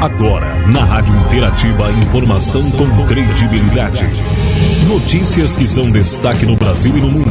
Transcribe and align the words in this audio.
Agora, 0.00 0.54
na 0.68 0.84
Rádio 0.84 1.16
Interativa, 1.16 1.90
informação 1.90 2.70
com 2.72 3.06
credibilidade. 3.06 4.04
Notícias 4.86 5.56
que 5.56 5.66
são 5.66 5.90
destaque 5.90 6.44
no 6.44 6.54
Brasil 6.54 6.96
e 6.96 7.00
no 7.00 7.10
mundo. 7.10 7.30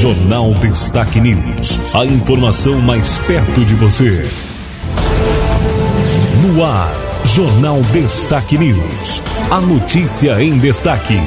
Jornal 0.00 0.54
Destaque 0.54 1.20
News. 1.20 1.94
A 1.94 2.06
informação 2.06 2.80
mais 2.80 3.18
perto 3.26 3.62
de 3.64 3.74
você. 3.74 4.26
No 6.42 6.64
ar, 6.64 6.90
Jornal 7.26 7.82
Destaque 7.92 8.56
News. 8.56 9.22
A 9.50 9.60
notícia 9.60 10.42
em 10.42 10.58
destaque. 10.58 11.20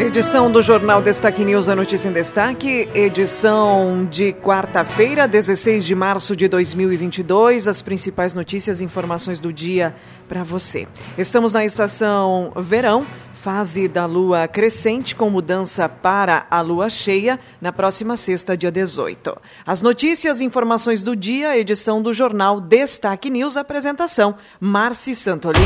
Edição 0.00 0.48
do 0.48 0.62
Jornal 0.62 1.02
Destaque 1.02 1.44
News, 1.44 1.68
a 1.68 1.74
notícia 1.74 2.08
em 2.08 2.12
destaque. 2.12 2.88
Edição 2.94 4.06
de 4.08 4.32
quarta-feira, 4.32 5.26
16 5.26 5.84
de 5.84 5.92
março 5.92 6.36
de 6.36 6.46
2022. 6.46 7.66
As 7.66 7.82
principais 7.82 8.32
notícias 8.32 8.80
e 8.80 8.84
informações 8.84 9.40
do 9.40 9.52
dia 9.52 9.96
para 10.28 10.44
você. 10.44 10.86
Estamos 11.18 11.52
na 11.52 11.64
estação 11.64 12.52
verão, 12.56 13.04
fase 13.42 13.86
da 13.86 14.04
lua 14.04 14.48
crescente 14.48 15.14
com 15.14 15.30
mudança 15.30 15.88
para 15.88 16.46
a 16.50 16.60
lua 16.60 16.90
cheia 16.90 17.38
na 17.60 17.72
próxima 17.72 18.16
sexta, 18.16 18.56
dia 18.56 18.70
18. 18.70 19.36
As 19.64 19.80
notícias 19.80 20.40
e 20.40 20.44
informações 20.44 21.02
do 21.02 21.14
dia, 21.14 21.56
edição 21.56 22.02
do 22.02 22.12
Jornal 22.12 22.60
Destaque 22.60 23.30
News, 23.30 23.56
apresentação 23.56 24.34
Marci 24.60 25.14
Santolin. 25.14 25.60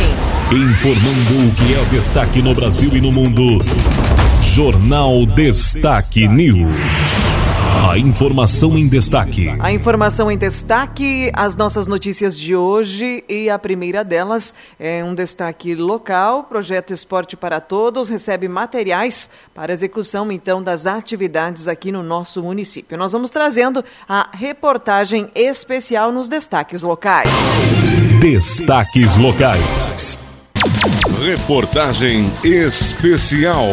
Informando 0.50 1.48
o 1.48 1.54
que 1.54 1.74
é 1.74 1.84
destaque 1.96 2.42
no 2.42 2.52
Brasil 2.52 2.90
e 2.94 3.00
no 3.00 3.10
mundo. 3.10 3.46
Jornal 4.42 5.24
Destaque 5.24 6.28
News. 6.28 7.31
A 7.90 7.98
informação 7.98 8.76
em 8.76 8.88
destaque. 8.88 9.48
A 9.58 9.72
informação 9.72 10.30
em 10.30 10.36
destaque, 10.36 11.30
as 11.32 11.56
nossas 11.56 11.86
notícias 11.86 12.38
de 12.38 12.54
hoje 12.54 13.24
e 13.28 13.48
a 13.48 13.58
primeira 13.58 14.04
delas 14.04 14.54
é 14.78 15.02
um 15.02 15.14
destaque 15.14 15.74
local. 15.74 16.44
Projeto 16.44 16.92
Esporte 16.92 17.36
para 17.36 17.60
Todos 17.60 18.08
recebe 18.08 18.46
materiais 18.48 19.28
para 19.54 19.72
execução 19.72 20.30
então 20.30 20.62
das 20.62 20.86
atividades 20.86 21.66
aqui 21.66 21.90
no 21.90 22.02
nosso 22.02 22.42
município. 22.42 22.96
Nós 22.98 23.12
vamos 23.12 23.30
trazendo 23.30 23.84
a 24.08 24.28
reportagem 24.32 25.30
especial 25.34 26.12
nos 26.12 26.28
destaques 26.28 26.82
locais. 26.82 27.28
Destaques 28.20 29.16
locais. 29.16 30.18
Reportagem 31.20 32.30
especial. 32.44 33.66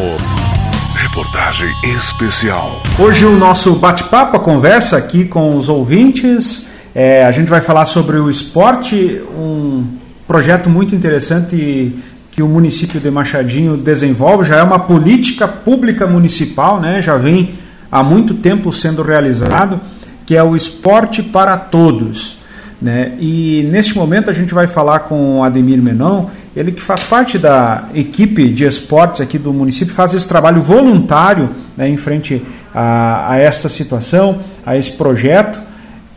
Reportagem 1.10 1.68
especial. 1.96 2.80
Hoje 2.96 3.26
o 3.26 3.36
nosso 3.36 3.74
bate-papo, 3.74 4.36
a 4.36 4.40
conversa 4.40 4.96
aqui 4.96 5.24
com 5.24 5.56
os 5.56 5.68
ouvintes, 5.68 6.68
é, 6.94 7.24
a 7.24 7.32
gente 7.32 7.48
vai 7.48 7.60
falar 7.60 7.84
sobre 7.86 8.16
o 8.16 8.30
esporte, 8.30 9.20
um 9.36 9.84
projeto 10.24 10.70
muito 10.70 10.94
interessante 10.94 11.96
que 12.30 12.40
o 12.40 12.46
município 12.46 13.00
de 13.00 13.10
Machadinho 13.10 13.76
desenvolve, 13.76 14.44
já 14.44 14.58
é 14.58 14.62
uma 14.62 14.78
política 14.78 15.48
pública 15.48 16.06
municipal, 16.06 16.80
né? 16.80 17.02
já 17.02 17.16
vem 17.16 17.54
há 17.90 18.04
muito 18.04 18.34
tempo 18.34 18.72
sendo 18.72 19.02
realizado, 19.02 19.80
que 20.24 20.36
é 20.36 20.42
o 20.44 20.54
esporte 20.54 21.24
para 21.24 21.56
todos. 21.56 22.36
Né? 22.80 23.14
E 23.18 23.68
neste 23.68 23.96
momento 23.96 24.30
a 24.30 24.32
gente 24.32 24.54
vai 24.54 24.68
falar 24.68 25.00
com 25.00 25.40
o 25.40 25.42
Ademir 25.42 25.82
Menon, 25.82 26.26
ele 26.54 26.72
que 26.72 26.82
faz 26.82 27.04
parte 27.04 27.38
da 27.38 27.84
equipe 27.94 28.48
de 28.48 28.64
esportes 28.64 29.20
aqui 29.20 29.38
do 29.38 29.52
município, 29.52 29.94
faz 29.94 30.12
esse 30.14 30.26
trabalho 30.26 30.60
voluntário 30.60 31.50
né, 31.76 31.88
em 31.88 31.96
frente 31.96 32.42
a, 32.74 33.32
a 33.32 33.38
esta 33.38 33.68
situação, 33.68 34.40
a 34.66 34.76
esse 34.76 34.92
projeto, 34.92 35.60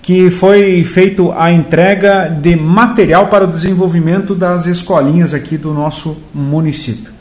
que 0.01 0.29
foi 0.29 0.83
feito 0.83 1.31
a 1.31 1.51
entrega 1.51 2.27
de 2.27 2.55
material 2.55 3.27
para 3.27 3.45
o 3.45 3.47
desenvolvimento 3.47 4.35
das 4.35 4.65
escolinhas 4.65 5.33
aqui 5.33 5.57
do 5.57 5.73
nosso 5.73 6.17
município. 6.33 7.13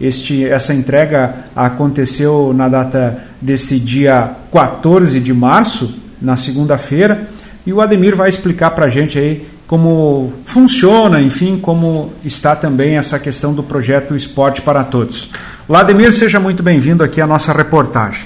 Este, 0.00 0.44
essa 0.44 0.72
entrega 0.72 1.34
aconteceu 1.54 2.52
na 2.54 2.68
data 2.68 3.22
desse 3.40 3.78
dia 3.78 4.30
14 4.50 5.20
de 5.20 5.34
março, 5.34 5.94
na 6.20 6.36
segunda-feira, 6.36 7.28
e 7.66 7.72
o 7.72 7.80
Ademir 7.80 8.16
vai 8.16 8.28
explicar 8.28 8.70
para 8.70 8.86
a 8.86 8.88
gente 8.88 9.18
aí 9.18 9.46
como 9.66 10.32
funciona, 10.44 11.20
enfim, 11.20 11.58
como 11.58 12.12
está 12.24 12.54
também 12.54 12.96
essa 12.96 13.18
questão 13.18 13.54
do 13.54 13.62
projeto 13.62 14.14
Esporte 14.14 14.60
para 14.60 14.84
Todos. 14.84 15.30
Vladimir, 15.66 16.12
seja 16.12 16.38
muito 16.38 16.62
bem-vindo 16.62 17.02
aqui 17.02 17.20
à 17.20 17.26
nossa 17.26 17.52
reportagem. 17.52 18.24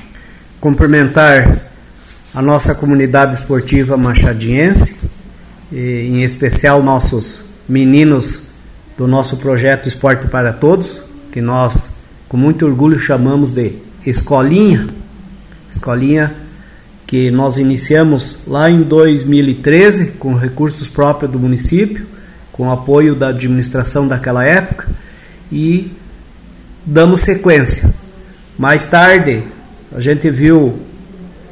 Cumprimentar 0.61 1.59
a 2.35 2.43
nossa 2.43 2.75
comunidade 2.75 3.35
esportiva 3.35 3.97
machadiense, 3.97 4.97
em 5.73 6.23
especial 6.23 6.83
nossos 6.83 7.43
meninos 7.69 8.49
do 8.97 9.07
nosso 9.07 9.37
projeto 9.37 9.89
Esporte 9.89 10.27
para 10.29 10.53
Todos, 10.53 11.01
que 11.31 11.41
nós 11.41 11.89
com 12.29 12.37
muito 12.37 12.67
orgulho 12.67 12.99
chamamos 12.99 13.53
de 13.53 13.75
Escolinha. 14.05 14.87
Escolinha 15.71 16.35
que 17.07 17.31
nós 17.31 17.57
iniciamos 17.57 18.41
lá 18.47 18.69
em 18.69 18.83
2013 18.83 20.13
com 20.13 20.35
recursos 20.35 20.89
próprios 20.89 21.31
do 21.31 21.39
município, 21.39 22.05
com 22.51 22.71
apoio 22.71 23.15
da 23.15 23.29
administração 23.29 24.09
daquela 24.09 24.45
época 24.45 24.89
e 25.53 25.93
damos 26.85 27.21
sequência. 27.21 27.95
Mais 28.59 28.87
tarde, 28.89 29.45
a 29.95 30.01
gente 30.01 30.29
viu 30.31 30.81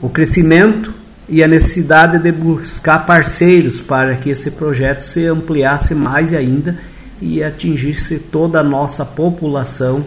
o 0.02 0.08
crescimento 0.08 0.92
e 1.28 1.42
a 1.42 1.48
necessidade 1.48 2.18
de 2.18 2.32
buscar 2.32 3.06
parceiros 3.06 3.80
para 3.80 4.16
que 4.16 4.30
esse 4.30 4.50
projeto 4.50 5.02
se 5.02 5.24
ampliasse 5.26 5.94
mais 5.94 6.32
ainda 6.32 6.76
e 7.20 7.42
atingisse 7.42 8.18
toda 8.18 8.60
a 8.60 8.64
nossa 8.64 9.04
população 9.04 9.98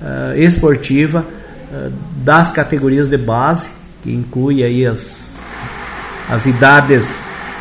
uh, 0.00 0.36
esportiva 0.36 1.24
uh, 1.24 1.92
das 2.22 2.52
categorias 2.52 3.08
de 3.08 3.16
base 3.16 3.83
que 4.04 4.12
inclui 4.12 4.62
aí 4.62 4.86
as, 4.86 5.38
as 6.28 6.44
idades 6.44 7.14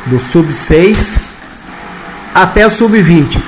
do 0.08 0.20
sub-6 0.20 1.18
até 2.36 2.68
o 2.68 2.70
sub-20. 2.70 3.40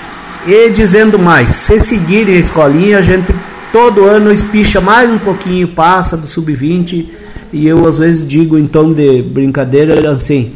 E 0.48 0.70
dizendo 0.70 1.20
mais, 1.20 1.50
se 1.50 1.80
seguirem 1.82 2.38
a 2.38 2.40
escolinha, 2.40 3.00
a 3.00 3.02
gente 3.02 3.36
todo 3.72 4.06
ano 4.06 4.32
espicha 4.32 4.80
mais 4.80 5.10
um 5.10 5.18
pouquinho, 5.18 5.68
passa 5.68 6.16
do 6.16 6.26
sub-20, 6.26 7.06
e 7.52 7.68
eu 7.68 7.86
às 7.86 7.98
vezes 7.98 8.26
digo 8.26 8.58
em 8.58 8.66
tom 8.66 8.94
de 8.94 9.22
brincadeira 9.22 10.10
assim, 10.12 10.54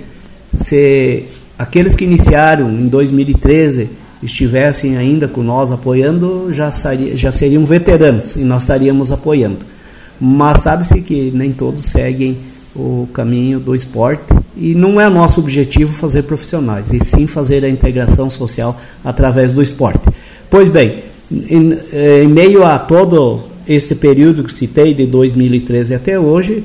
se 0.58 1.26
aqueles 1.58 1.96
que 1.96 2.06
iniciaram 2.06 2.72
em 2.72 2.88
2013 2.88 3.90
estivessem 4.24 4.96
ainda 4.96 5.28
com 5.28 5.44
nós 5.44 5.72
apoiando, 5.72 6.54
já, 6.54 6.72
seria, 6.72 7.18
já 7.18 7.32
seriam 7.32 7.66
veteranos 7.66 8.38
e 8.38 8.44
nós 8.44 8.62
estaríamos 8.62 9.12
apoiando 9.12 9.79
mas 10.20 10.62
sabe-se 10.62 11.02
que 11.02 11.32
nem 11.34 11.52
todos 11.52 11.86
seguem 11.86 12.38
o 12.76 13.08
caminho 13.14 13.60
do 13.60 13.76
esporte 13.76 14.24
e 14.56 14.76
não 14.76 15.00
é 15.00 15.10
nosso 15.10 15.40
objetivo 15.40 15.94
fazer 15.94 16.24
profissionais, 16.24 16.92
e 16.92 17.04
sim 17.04 17.26
fazer 17.26 17.64
a 17.64 17.70
integração 17.70 18.30
social 18.30 18.80
através 19.04 19.54
do 19.54 19.62
esporte. 19.62 20.02
Pois 20.50 20.68
bem, 20.68 21.04
em, 21.32 21.78
em 22.24 22.28
meio 22.28 22.64
a 22.64 22.78
todo 22.78 23.44
este 23.68 23.96
período 23.96 24.44
que 24.44 24.54
citei, 24.54 24.94
de 24.94 25.06
2013 25.06 25.94
até 25.94 26.20
hoje, 26.20 26.64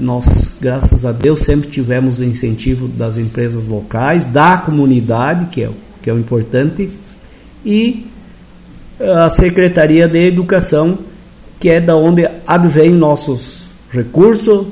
nós, 0.00 0.56
graças 0.60 1.04
a 1.04 1.12
Deus, 1.12 1.40
sempre 1.40 1.68
tivemos 1.68 2.18
o 2.18 2.24
incentivo 2.24 2.88
das 2.88 3.16
empresas 3.16 3.66
locais, 3.68 4.24
da 4.24 4.56
comunidade, 4.56 5.46
que 5.50 5.62
é, 5.62 5.70
que 6.02 6.10
é 6.10 6.12
o 6.12 6.18
importante, 6.18 6.90
e 7.64 8.06
a 8.98 9.28
Secretaria 9.28 10.08
de 10.08 10.26
Educação 10.26 10.98
que 11.66 11.70
é 11.70 11.80
da 11.80 11.96
onde 11.96 12.24
advém 12.46 12.92
nossos 12.92 13.64
recursos, 13.90 14.68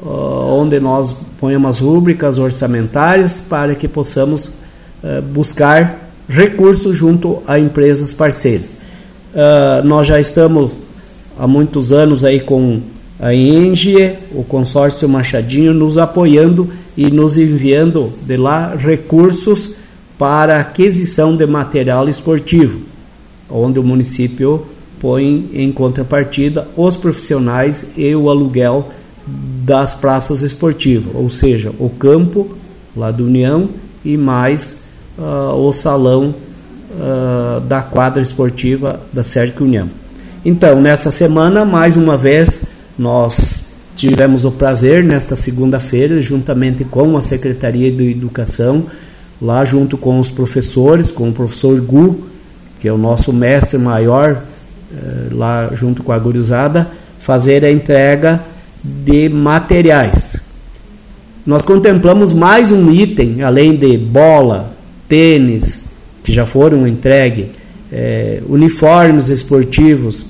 uh, 0.00 0.08
onde 0.48 0.80
nós 0.80 1.14
ponhamos 1.38 1.78
rúbricas 1.78 2.38
orçamentárias 2.38 3.34
para 3.38 3.74
que 3.74 3.86
possamos 3.86 4.46
uh, 4.48 5.20
buscar 5.30 6.08
recursos 6.26 6.96
junto 6.96 7.42
a 7.46 7.58
empresas 7.58 8.14
parceiras. 8.14 8.78
Uh, 9.34 9.86
nós 9.86 10.08
já 10.08 10.18
estamos 10.18 10.70
há 11.38 11.46
muitos 11.46 11.92
anos 11.92 12.24
aí 12.24 12.40
com 12.40 12.80
a 13.20 13.34
Engie, 13.34 14.14
o 14.32 14.42
consórcio 14.42 15.06
Machadinho, 15.06 15.74
nos 15.74 15.98
apoiando 15.98 16.70
e 16.96 17.10
nos 17.10 17.36
enviando 17.36 18.10
de 18.22 18.38
lá 18.38 18.74
recursos 18.74 19.74
para 20.18 20.60
aquisição 20.60 21.36
de 21.36 21.44
material 21.44 22.08
esportivo, 22.08 22.80
onde 23.50 23.78
o 23.78 23.82
município 23.82 24.66
põe 25.00 25.50
em 25.52 25.70
contrapartida 25.72 26.66
os 26.76 26.96
profissionais 26.96 27.86
e 27.96 28.14
o 28.14 28.28
aluguel 28.28 28.88
das 29.64 29.94
praças 29.94 30.42
esportivas, 30.42 31.14
ou 31.14 31.28
seja, 31.28 31.72
o 31.78 31.90
campo 31.90 32.56
lá 32.96 33.10
do 33.10 33.24
União 33.24 33.68
e 34.04 34.16
mais 34.16 34.76
uh, 35.18 35.54
o 35.54 35.72
salão 35.72 36.34
uh, 36.90 37.60
da 37.60 37.82
quadra 37.82 38.22
esportiva 38.22 39.00
da 39.12 39.22
Sérgio 39.22 39.64
União. 39.64 39.88
Então, 40.44 40.80
nessa 40.80 41.10
semana, 41.10 41.64
mais 41.64 41.96
uma 41.96 42.16
vez, 42.16 42.64
nós 42.98 43.68
tivemos 43.94 44.44
o 44.44 44.50
prazer, 44.50 45.04
nesta 45.04 45.36
segunda-feira, 45.36 46.22
juntamente 46.22 46.84
com 46.84 47.16
a 47.16 47.22
Secretaria 47.22 47.90
de 47.90 48.12
Educação, 48.12 48.84
lá 49.42 49.64
junto 49.64 49.98
com 49.98 50.18
os 50.18 50.28
professores, 50.28 51.10
com 51.10 51.28
o 51.28 51.32
professor 51.32 51.80
Gu, 51.80 52.24
que 52.80 52.88
é 52.88 52.92
o 52.92 52.98
nosso 52.98 53.32
mestre 53.32 53.76
maior, 53.76 54.42
lá 55.32 55.70
junto 55.74 56.02
com 56.02 56.12
a 56.12 56.18
gurizada, 56.18 56.90
fazer 57.20 57.64
a 57.64 57.70
entrega 57.70 58.40
de 58.82 59.28
materiais. 59.28 60.40
Nós 61.44 61.62
contemplamos 61.62 62.32
mais 62.32 62.70
um 62.70 62.90
item, 62.90 63.42
além 63.42 63.74
de 63.74 63.96
bola, 63.96 64.72
tênis, 65.08 65.86
que 66.22 66.32
já 66.32 66.44
foram 66.44 66.86
entregues, 66.86 67.46
eh, 67.90 68.42
uniformes 68.48 69.30
esportivos. 69.30 70.26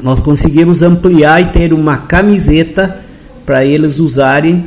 Nós 0.00 0.20
conseguimos 0.20 0.82
ampliar 0.82 1.42
e 1.42 1.46
ter 1.46 1.72
uma 1.72 1.98
camiseta 1.98 3.00
para 3.44 3.64
eles 3.64 3.98
usarem 3.98 4.66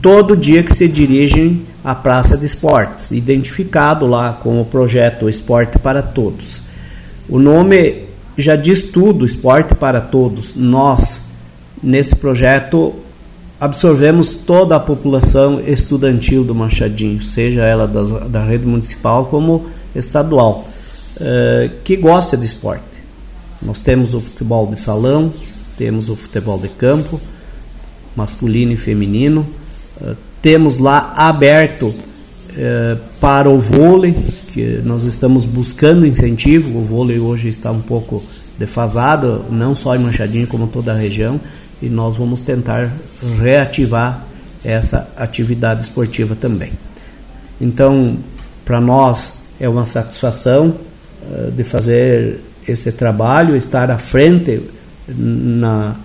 todo 0.00 0.36
dia 0.36 0.62
que 0.62 0.74
se 0.74 0.86
dirigem 0.86 1.62
à 1.82 1.94
Praça 1.94 2.36
de 2.36 2.46
Esportes, 2.46 3.10
identificado 3.10 4.06
lá 4.06 4.38
com 4.40 4.60
o 4.60 4.64
projeto 4.64 5.28
Esporte 5.28 5.78
para 5.78 6.00
Todos. 6.00 6.69
O 7.30 7.38
nome 7.38 8.06
já 8.36 8.56
diz 8.56 8.82
tudo, 8.90 9.24
Esporte 9.24 9.72
para 9.72 10.00
Todos. 10.00 10.56
Nós, 10.56 11.22
nesse 11.80 12.16
projeto, 12.16 12.92
absorvemos 13.60 14.32
toda 14.34 14.74
a 14.74 14.80
população 14.80 15.60
estudantil 15.64 16.42
do 16.42 16.56
Machadinho, 16.56 17.22
seja 17.22 17.62
ela 17.64 17.86
da, 17.86 18.02
da 18.26 18.44
rede 18.44 18.66
municipal 18.66 19.26
como 19.26 19.66
estadual, 19.94 20.66
eh, 21.20 21.70
que 21.84 21.96
gosta 21.96 22.36
de 22.36 22.46
esporte. 22.46 22.82
Nós 23.62 23.78
temos 23.78 24.12
o 24.12 24.20
futebol 24.20 24.66
de 24.66 24.76
salão, 24.76 25.32
temos 25.78 26.08
o 26.08 26.16
futebol 26.16 26.58
de 26.58 26.68
campo, 26.68 27.20
masculino 28.16 28.72
e 28.72 28.76
feminino, 28.76 29.46
eh, 30.02 30.16
temos 30.42 30.78
lá 30.78 31.12
aberto 31.16 31.94
eh, 32.56 32.96
para 33.20 33.48
o 33.48 33.60
vôlei, 33.60 34.16
que 34.52 34.80
nós 34.84 35.04
estamos 35.04 35.44
buscando 35.44 36.06
incentivo. 36.06 36.78
O 36.78 36.84
vôlei 36.84 37.18
hoje 37.18 37.48
está 37.48 37.70
um 37.70 37.80
pouco 37.80 38.22
defasado, 38.58 39.44
não 39.50 39.74
só 39.74 39.96
em 39.96 40.00
Manchadinho, 40.00 40.46
como 40.46 40.66
toda 40.66 40.92
a 40.92 40.96
região, 40.96 41.40
e 41.80 41.88
nós 41.88 42.16
vamos 42.16 42.42
tentar 42.42 42.92
reativar 43.40 44.26
essa 44.64 45.08
atividade 45.16 45.82
esportiva 45.82 46.36
também. 46.38 46.72
Então, 47.60 48.16
para 48.64 48.80
nós 48.80 49.44
é 49.58 49.68
uma 49.68 49.84
satisfação 49.84 50.76
uh, 51.22 51.50
de 51.50 51.64
fazer 51.64 52.40
esse 52.68 52.92
trabalho, 52.92 53.56
estar 53.56 53.90
à 53.90 53.98
frente 53.98 54.60
na, 55.08 55.96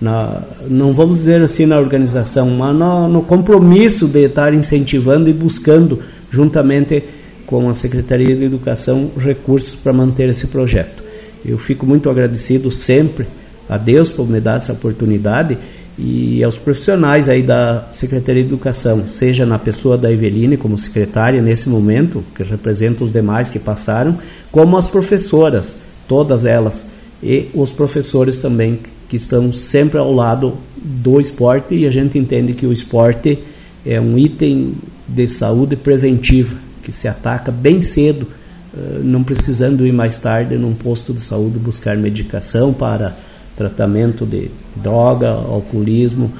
na, 0.00 0.42
não 0.68 0.92
vamos 0.92 1.18
dizer 1.18 1.42
assim 1.42 1.66
na 1.66 1.78
organização, 1.78 2.50
mas 2.50 2.74
no, 2.74 3.08
no, 3.08 3.22
compromisso 3.22 4.06
de 4.06 4.24
estar 4.24 4.52
incentivando 4.54 5.28
e 5.28 5.32
buscando, 5.32 6.02
juntamente 6.30 7.04
com 7.48 7.66
a 7.70 7.72
Secretaria 7.72 8.36
de 8.36 8.44
Educação, 8.44 9.10
recursos 9.16 9.74
para 9.74 9.90
manter 9.90 10.28
esse 10.28 10.48
projeto. 10.48 11.02
Eu 11.42 11.56
fico 11.56 11.86
muito 11.86 12.10
agradecido 12.10 12.70
sempre 12.70 13.26
a 13.66 13.78
Deus 13.78 14.10
por 14.10 14.28
me 14.28 14.38
dar 14.38 14.58
essa 14.58 14.74
oportunidade 14.74 15.56
e 15.98 16.44
aos 16.44 16.58
profissionais 16.58 17.26
aí 17.26 17.42
da 17.42 17.88
Secretaria 17.90 18.42
de 18.42 18.50
Educação, 18.50 19.08
seja 19.08 19.46
na 19.46 19.58
pessoa 19.58 19.96
da 19.96 20.12
Eveline 20.12 20.58
como 20.58 20.76
secretária 20.76 21.40
nesse 21.40 21.70
momento, 21.70 22.22
que 22.36 22.42
representa 22.42 23.02
os 23.02 23.10
demais 23.10 23.48
que 23.48 23.58
passaram, 23.58 24.18
como 24.52 24.76
as 24.76 24.86
professoras, 24.86 25.78
todas 26.06 26.44
elas, 26.44 26.90
e 27.22 27.48
os 27.54 27.70
professores 27.70 28.36
também 28.36 28.78
que 29.08 29.16
estão 29.16 29.54
sempre 29.54 29.98
ao 29.98 30.12
lado 30.12 30.58
do 30.76 31.18
esporte 31.18 31.74
e 31.74 31.86
a 31.86 31.90
gente 31.90 32.18
entende 32.18 32.52
que 32.52 32.66
o 32.66 32.72
esporte 32.74 33.38
é 33.86 33.98
um 33.98 34.18
item 34.18 34.74
de 35.08 35.26
saúde 35.26 35.76
preventiva 35.76 36.67
que 36.88 36.92
se 36.92 37.06
ataca 37.06 37.52
bem 37.52 37.82
cedo, 37.82 38.26
eh, 38.74 39.00
não 39.02 39.22
precisando 39.22 39.86
ir 39.86 39.92
mais 39.92 40.18
tarde 40.18 40.56
num 40.56 40.72
posto 40.72 41.12
de 41.12 41.20
saúde 41.20 41.58
buscar 41.58 41.98
medicação 41.98 42.72
para 42.72 43.14
tratamento 43.54 44.24
de 44.24 44.50
droga, 44.74 45.28
alcoolismo 45.28 46.32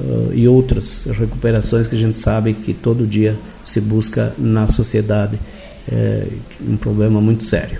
uh, 0.00 0.32
e 0.32 0.48
outras 0.48 1.06
recuperações 1.06 1.86
que 1.86 1.94
a 1.94 1.98
gente 1.98 2.18
sabe 2.18 2.54
que 2.54 2.72
todo 2.72 3.06
dia 3.06 3.36
se 3.64 3.78
busca 3.78 4.32
na 4.38 4.66
sociedade. 4.66 5.38
É 5.90 6.26
um 6.66 6.76
problema 6.76 7.20
muito 7.20 7.44
sério. 7.44 7.78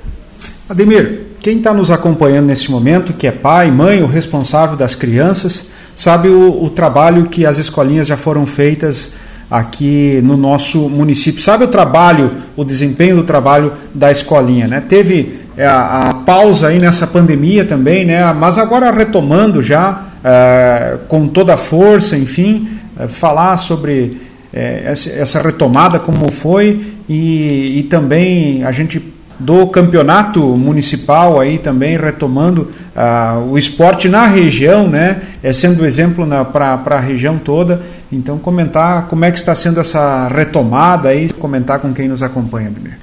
Ademir, 0.69 1.23
quem 1.41 1.57
está 1.57 1.73
nos 1.73 1.91
acompanhando 1.91 2.47
nesse 2.47 2.71
momento, 2.71 3.15
que 3.15 3.27
é 3.27 3.33
pai, 3.33 3.71
mãe, 3.71 4.03
o 4.03 4.07
responsável 4.07 4.77
das 4.77 4.95
crianças, 4.95 5.69
sabe 5.97 6.29
o, 6.29 6.63
o, 6.63 6.71
trabalho 6.71 7.29
que 7.29 7.47
as 7.47 7.59
escolinhas 7.59 8.07
já 8.07 8.17
foram 8.17 8.45
feitas 8.45 9.15
aqui 9.53 10.19
no 10.25 10.35
nosso 10.35 10.89
município. 10.89 11.43
Sabe 11.43 11.65
o 11.65 11.69
trabalho, 11.69 12.31
o 12.57 12.65
desempenho 12.65 13.17
do 13.17 13.23
trabalho 13.23 13.71
da 13.95 14.11
escolinha, 14.11 14.67
né? 14.67 14.83
Teve 14.89 15.41
é, 15.59 15.67
a, 15.67 16.09
a 16.09 16.15
pausa 16.15 16.69
aí 16.69 16.79
nessa 16.79 17.07
pandemia 17.07 17.67
também, 17.67 18.07
né? 18.07 18.33
Mas 18.33 18.57
agora 18.57 18.91
retomando 18.91 19.63
já 19.63 20.05
é, 20.25 20.97
com 21.07 21.29
toda 21.29 21.53
a 21.53 21.59
força, 21.59 22.17
enfim, 22.17 22.67
é, 22.99 23.07
falar 23.07 23.59
sobre 23.59 24.23
é, 24.55 24.85
essa 24.87 25.43
retomada 25.43 25.99
como 25.99 26.33
foi 26.33 26.95
e, 27.07 27.81
e 27.81 27.83
também 27.83 28.65
a 28.65 28.73
gente 28.73 29.13
do 29.39 29.67
campeonato 29.67 30.41
municipal 30.41 31.41
aí 31.41 31.59
também 31.59 31.97
retomando 31.97 32.71
uh, 32.95 33.51
o 33.51 33.59
esporte 33.59 34.09
na 34.09 34.27
região, 34.27 34.89
né? 34.89 35.21
É 35.43 35.53
sendo 35.53 35.85
exemplo 35.85 36.27
para 36.53 36.81
a 36.87 37.01
região 37.01 37.39
toda. 37.39 37.83
Então 38.13 38.39
comentar 38.39 39.09
como 39.09 39.25
é 39.25 39.33
que 39.33 39.39
está 39.39 39.55
sendo 39.55 39.81
essa 39.81 40.29
retomada 40.29 41.09
aí, 41.09 41.33
comentar 41.33 41.81
com 41.81 41.95
quem 41.95 42.09
nos 42.09 42.23
acompanha, 42.23 42.69
Ademir. 42.69 42.99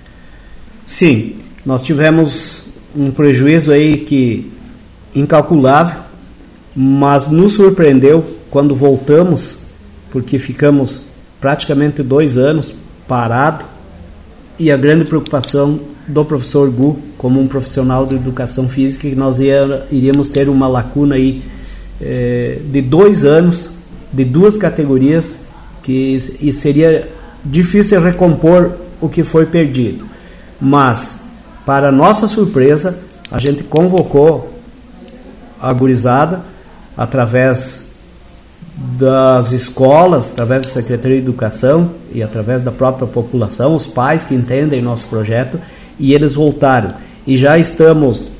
Sim, 0.86 1.38
nós 1.66 1.82
tivemos 1.82 2.66
um 2.96 3.10
prejuízo 3.10 3.72
aí 3.72 3.98
que 3.98 4.52
incalculável, 5.16 6.02
mas 6.76 7.28
nos 7.28 7.54
surpreendeu 7.54 8.24
quando 8.52 8.76
voltamos, 8.76 9.64
porque 10.12 10.38
ficamos 10.38 11.02
praticamente 11.42 12.04
dois 12.04 12.38
anos 12.38 12.74
parado 13.08 13.66
e 14.60 14.72
a 14.72 14.78
grande 14.78 15.06
preocupação 15.06 15.80
do 16.08 16.24
professor 16.24 16.70
Gu 16.70 17.00
como 17.18 17.40
um 17.40 17.48
profissional 17.48 18.06
de 18.06 18.16
educação 18.16 18.70
física 18.70 19.10
que 19.10 19.16
nós 19.16 19.40
ia, 19.40 19.88
iríamos 19.92 20.30
ter 20.30 20.50
uma 20.50 20.68
lacuna 20.68 21.16
aí 21.16 21.42
é, 22.02 22.60
de 22.64 22.82
dois 22.82 23.26
anos 23.26 23.79
de 24.12 24.24
duas 24.24 24.58
categorias 24.58 25.44
que 25.84 26.18
e 26.42 26.52
seria 26.52 27.10
difícil 27.44 28.02
recompor 28.02 28.74
o 29.00 29.08
que 29.08 29.24
foi 29.24 29.46
perdido 29.46 30.06
mas 30.60 31.26
para 31.66 31.92
nossa 31.92 32.28
surpresa 32.28 33.00
a 33.32 33.38
gente 33.38 33.64
convocou 33.64 34.54
a 35.62 35.72
gurizada 35.72 36.42
através 36.98 37.90
das 38.76 39.52
escolas, 39.52 40.32
através 40.32 40.64
da 40.64 40.70
Secretaria 40.70 41.18
de 41.18 41.24
Educação 41.24 41.92
e 42.14 42.24
através 42.24 42.62
da 42.62 42.72
própria 42.72 43.08
população, 43.08 43.76
os 43.76 43.86
pais 43.86 44.26
que 44.26 44.34
entendem 44.34 44.82
nosso 44.82 45.06
projeto, 45.08 45.60
e 46.00 46.14
eles 46.14 46.34
voltaram. 46.34 46.92
E 47.28 47.38
já 47.38 47.58
estamos 47.58 48.32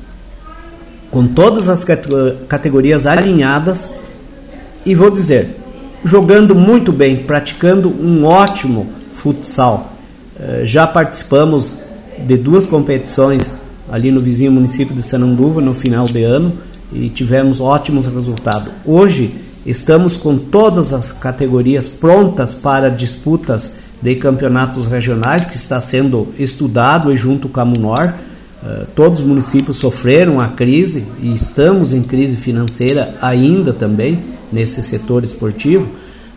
com 1.10 1.26
todas 1.26 1.68
as 1.68 1.84
categorias 2.48 3.06
alinhadas 3.06 3.92
e 4.84 4.94
vou 4.94 5.10
dizer, 5.10 5.56
jogando 6.04 6.54
muito 6.54 6.92
bem, 6.92 7.24
praticando 7.24 7.88
um 7.88 8.24
ótimo 8.24 8.86
futsal. 9.16 9.92
Eh, 10.38 10.62
já 10.64 10.86
participamos 10.86 11.76
de 12.18 12.36
duas 12.36 12.66
competições 12.66 13.56
ali 13.90 14.10
no 14.10 14.20
vizinho 14.20 14.52
município 14.52 14.94
de 14.94 15.02
Sananduva 15.02 15.60
no 15.60 15.74
final 15.74 16.04
de 16.04 16.22
ano 16.22 16.52
e 16.92 17.08
tivemos 17.08 17.60
ótimos 17.60 18.06
resultados. 18.06 18.72
Hoje 18.84 19.34
estamos 19.66 20.16
com 20.16 20.38
todas 20.38 20.92
as 20.92 21.12
categorias 21.12 21.88
prontas 21.88 22.54
para 22.54 22.88
disputas 22.88 23.78
de 24.00 24.16
campeonatos 24.16 24.86
regionais 24.86 25.46
que 25.46 25.56
está 25.56 25.80
sendo 25.80 26.28
estudado 26.38 27.12
e 27.12 27.16
junto 27.16 27.48
com 27.48 27.60
a 27.60 27.64
Munor. 27.64 28.14
Uh, 28.62 28.86
todos 28.94 29.20
os 29.20 29.26
municípios 29.26 29.78
sofreram 29.78 30.38
a 30.38 30.48
crise 30.48 31.06
e 31.22 31.34
estamos 31.34 31.94
em 31.94 32.02
crise 32.02 32.36
financeira 32.36 33.14
ainda 33.22 33.72
também 33.72 34.22
nesse 34.52 34.82
setor 34.82 35.24
esportivo, 35.24 35.88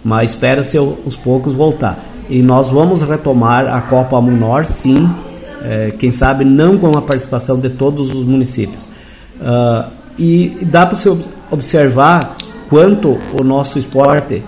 mas 0.03 0.31
espera-se 0.31 0.77
aos 0.77 1.15
poucos 1.17 1.53
voltar. 1.53 2.01
E 2.29 2.41
nós 2.41 2.69
vamos 2.69 3.01
retomar 3.01 3.67
a 3.67 3.81
Copa 3.81 4.19
Munor, 4.21 4.65
sim, 4.65 5.09
é, 5.61 5.91
quem 5.97 6.11
sabe 6.11 6.45
não 6.45 6.77
com 6.77 6.97
a 6.97 7.01
participação 7.01 7.59
de 7.59 7.69
todos 7.69 8.13
os 8.13 8.25
municípios. 8.25 8.85
Uh, 9.41 9.91
e 10.17 10.57
dá 10.61 10.85
para 10.85 10.95
se 10.95 11.09
observar 11.51 12.35
quanto 12.69 13.17
o 13.39 13.43
nosso 13.43 13.77
esporte 13.79 14.43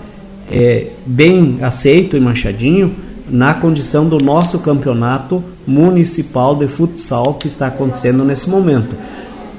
é 0.50 0.88
bem 1.04 1.58
aceito 1.60 2.16
em 2.16 2.20
Machadinho, 2.20 2.94
na 3.28 3.54
condição 3.54 4.08
do 4.08 4.18
nosso 4.18 4.58
campeonato 4.58 5.42
municipal 5.66 6.54
de 6.54 6.68
futsal 6.68 7.34
que 7.34 7.48
está 7.48 7.66
acontecendo 7.66 8.24
nesse 8.24 8.48
momento. 8.48 8.94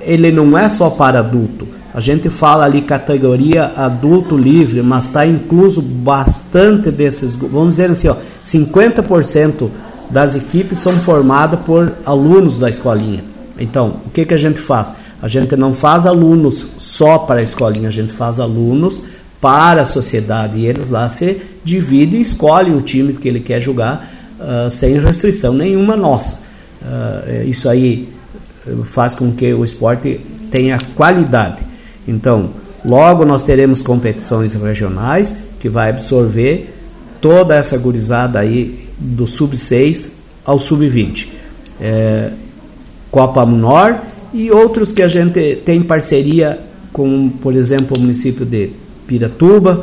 Ele 0.01 0.31
não 0.31 0.57
é 0.57 0.69
só 0.69 0.89
para 0.89 1.19
adulto. 1.19 1.67
A 1.93 1.99
gente 1.99 2.29
fala 2.29 2.65
ali 2.65 2.81
categoria 2.81 3.73
adulto 3.75 4.37
livre, 4.37 4.81
mas 4.81 5.05
está 5.05 5.25
incluso 5.25 5.81
bastante 5.81 6.91
desses, 6.91 7.33
vamos 7.33 7.69
dizer 7.69 7.91
assim, 7.91 8.07
ó, 8.07 8.15
50% 8.43 9.69
das 10.09 10.35
equipes 10.35 10.79
são 10.79 10.93
formadas 10.93 11.59
por 11.61 11.91
alunos 12.05 12.57
da 12.57 12.69
escolinha. 12.69 13.23
Então, 13.59 13.95
o 14.05 14.09
que, 14.11 14.25
que 14.25 14.33
a 14.33 14.37
gente 14.37 14.59
faz? 14.59 14.93
A 15.21 15.27
gente 15.27 15.55
não 15.55 15.73
faz 15.73 16.05
alunos 16.05 16.67
só 16.77 17.17
para 17.17 17.39
a 17.39 17.43
escolinha, 17.43 17.89
a 17.89 17.91
gente 17.91 18.13
faz 18.13 18.39
alunos 18.39 19.01
para 19.41 19.81
a 19.81 19.85
sociedade. 19.85 20.59
E 20.59 20.65
eles 20.65 20.89
lá 20.89 21.07
se 21.09 21.41
dividem 21.63 22.19
e 22.19 22.21
escolhem 22.21 22.75
o 22.75 22.81
time 22.81 23.13
que 23.13 23.27
ele 23.27 23.39
quer 23.39 23.61
jogar 23.61 24.11
uh, 24.39 24.69
sem 24.69 24.99
restrição 24.99 25.53
nenhuma 25.53 25.95
nossa. 25.95 26.41
Uh, 26.81 27.47
isso 27.47 27.69
aí 27.69 28.09
faz 28.85 29.13
com 29.13 29.31
que 29.31 29.53
o 29.53 29.63
esporte 29.63 30.19
tenha 30.51 30.77
qualidade. 30.95 31.59
Então, 32.07 32.51
logo 32.83 33.25
nós 33.25 33.43
teremos 33.43 33.81
competições 33.81 34.53
regionais 34.53 35.43
que 35.59 35.69
vai 35.69 35.89
absorver 35.89 36.73
toda 37.21 37.55
essa 37.55 37.77
gurizada 37.77 38.39
aí 38.39 38.87
do 38.97 39.27
sub-6 39.27 40.09
ao 40.45 40.59
sub-20. 40.59 41.27
É, 41.79 42.31
Copa 43.11 43.45
Menor 43.45 44.01
e 44.33 44.51
outros 44.51 44.93
que 44.93 45.01
a 45.01 45.07
gente 45.07 45.57
tem 45.65 45.81
parceria 45.81 46.59
com, 46.91 47.29
por 47.29 47.55
exemplo, 47.55 47.97
o 47.97 47.99
município 47.99 48.45
de 48.45 48.71
Piratuba, 49.07 49.81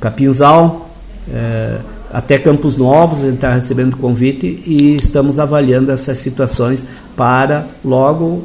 Capinzal, 0.00 0.90
é, 1.32 1.78
até 2.12 2.38
Campos 2.38 2.76
Novos, 2.76 3.20
gente 3.20 3.34
está 3.34 3.52
recebendo 3.52 3.96
convite 3.96 4.62
e 4.64 4.96
estamos 4.96 5.38
avaliando 5.38 5.92
essas 5.92 6.18
situações 6.18 6.86
para 7.16 7.66
logo 7.84 8.44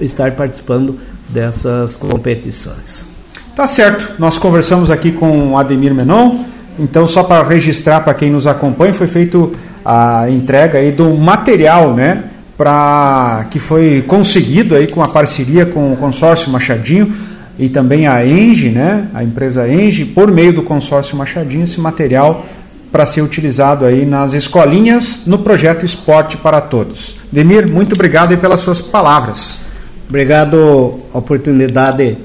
estar 0.00 0.32
participando 0.32 0.98
dessas 1.28 1.94
competições. 1.96 3.08
Tá 3.54 3.68
certo, 3.68 4.14
nós 4.18 4.38
conversamos 4.38 4.90
aqui 4.90 5.12
com 5.12 5.52
o 5.52 5.58
Ademir 5.58 5.94
Menon, 5.94 6.44
então 6.78 7.06
só 7.06 7.22
para 7.22 7.46
registrar 7.46 8.00
para 8.00 8.14
quem 8.14 8.30
nos 8.30 8.46
acompanha, 8.46 8.94
foi 8.94 9.06
feito 9.06 9.52
a 9.84 10.28
entrega 10.30 10.78
aí 10.78 10.90
do 10.90 11.10
material, 11.14 11.94
né, 11.94 12.24
para 12.56 13.46
que 13.50 13.58
foi 13.58 14.02
conseguido 14.06 14.74
aí 14.74 14.86
com 14.86 15.02
a 15.02 15.08
parceria 15.08 15.66
com 15.66 15.92
o 15.92 15.96
consórcio 15.96 16.50
Machadinho 16.50 17.12
e 17.58 17.68
também 17.68 18.06
a 18.06 18.26
Enge, 18.26 18.70
né, 18.70 19.08
a 19.14 19.22
empresa 19.22 19.68
Enge, 19.68 20.04
por 20.04 20.30
meio 20.30 20.52
do 20.52 20.62
consórcio 20.62 21.16
Machadinho, 21.16 21.64
esse 21.64 21.80
material 21.80 22.44
para 22.90 23.06
ser 23.06 23.22
utilizado 23.22 23.84
aí 23.84 24.06
nas 24.06 24.34
escolinhas 24.34 25.26
no 25.26 25.38
projeto 25.38 25.84
Esporte 25.84 26.36
para 26.36 26.60
Todos. 26.60 27.16
Demir, 27.30 27.70
muito 27.70 27.94
obrigado 27.94 28.36
pelas 28.38 28.60
suas 28.60 28.80
palavras. 28.80 29.64
Obrigado 30.08 30.98
a 31.12 31.18
oportunidade 31.18 32.16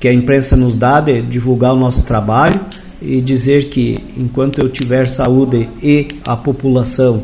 que 0.00 0.08
a 0.08 0.12
imprensa 0.12 0.56
nos 0.56 0.74
dá 0.74 1.00
de 1.00 1.22
divulgar 1.22 1.72
o 1.72 1.76
nosso 1.76 2.04
trabalho 2.04 2.60
e 3.00 3.20
dizer 3.20 3.68
que 3.68 4.02
enquanto 4.16 4.58
eu 4.58 4.68
tiver 4.68 5.06
saúde 5.06 5.68
e 5.82 6.08
a 6.26 6.36
população 6.36 7.22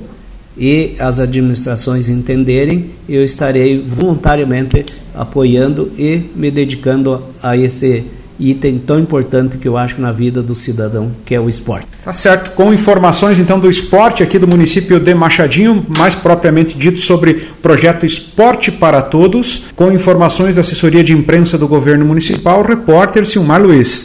e 0.57 0.95
as 0.99 1.19
administrações 1.19 2.09
entenderem, 2.09 2.91
eu 3.09 3.25
estarei 3.25 3.79
voluntariamente 3.79 4.85
apoiando 5.15 5.93
e 5.99 6.23
me 6.35 6.51
dedicando 6.51 7.23
a 7.43 7.57
esse 7.57 8.05
item 8.39 8.79
tão 8.79 8.99
importante 8.99 9.57
que 9.57 9.69
eu 9.69 9.77
acho 9.77 10.01
na 10.01 10.11
vida 10.11 10.43
do 10.43 10.55
cidadão, 10.55 11.13
que 11.25 11.35
é 11.35 11.41
o 11.41 11.49
esporte. 11.49 11.87
Tá 12.05 12.13
certo. 12.13 12.53
Com 12.53 12.73
informações 12.75 13.39
então 13.39 13.61
do 13.61 13.71
esporte 13.71 14.23
aqui 14.23 14.39
do 14.39 14.49
município 14.49 14.99
de 14.99 15.15
Machadinho, 15.15 15.87
mais 15.97 16.15
propriamente 16.15 16.77
dito 16.77 16.99
sobre 16.99 17.33
o 17.33 17.63
projeto 17.63 18.05
Esporte 18.05 18.73
para 18.73 19.01
Todos, 19.01 19.67
com 19.77 19.93
informações 19.93 20.57
da 20.57 20.63
assessoria 20.63 21.05
de 21.05 21.13
imprensa 21.13 21.57
do 21.57 21.69
governo 21.69 22.05
municipal, 22.05 22.63
repórter 22.63 23.25
Silmar 23.27 23.63
Luiz. 23.63 24.05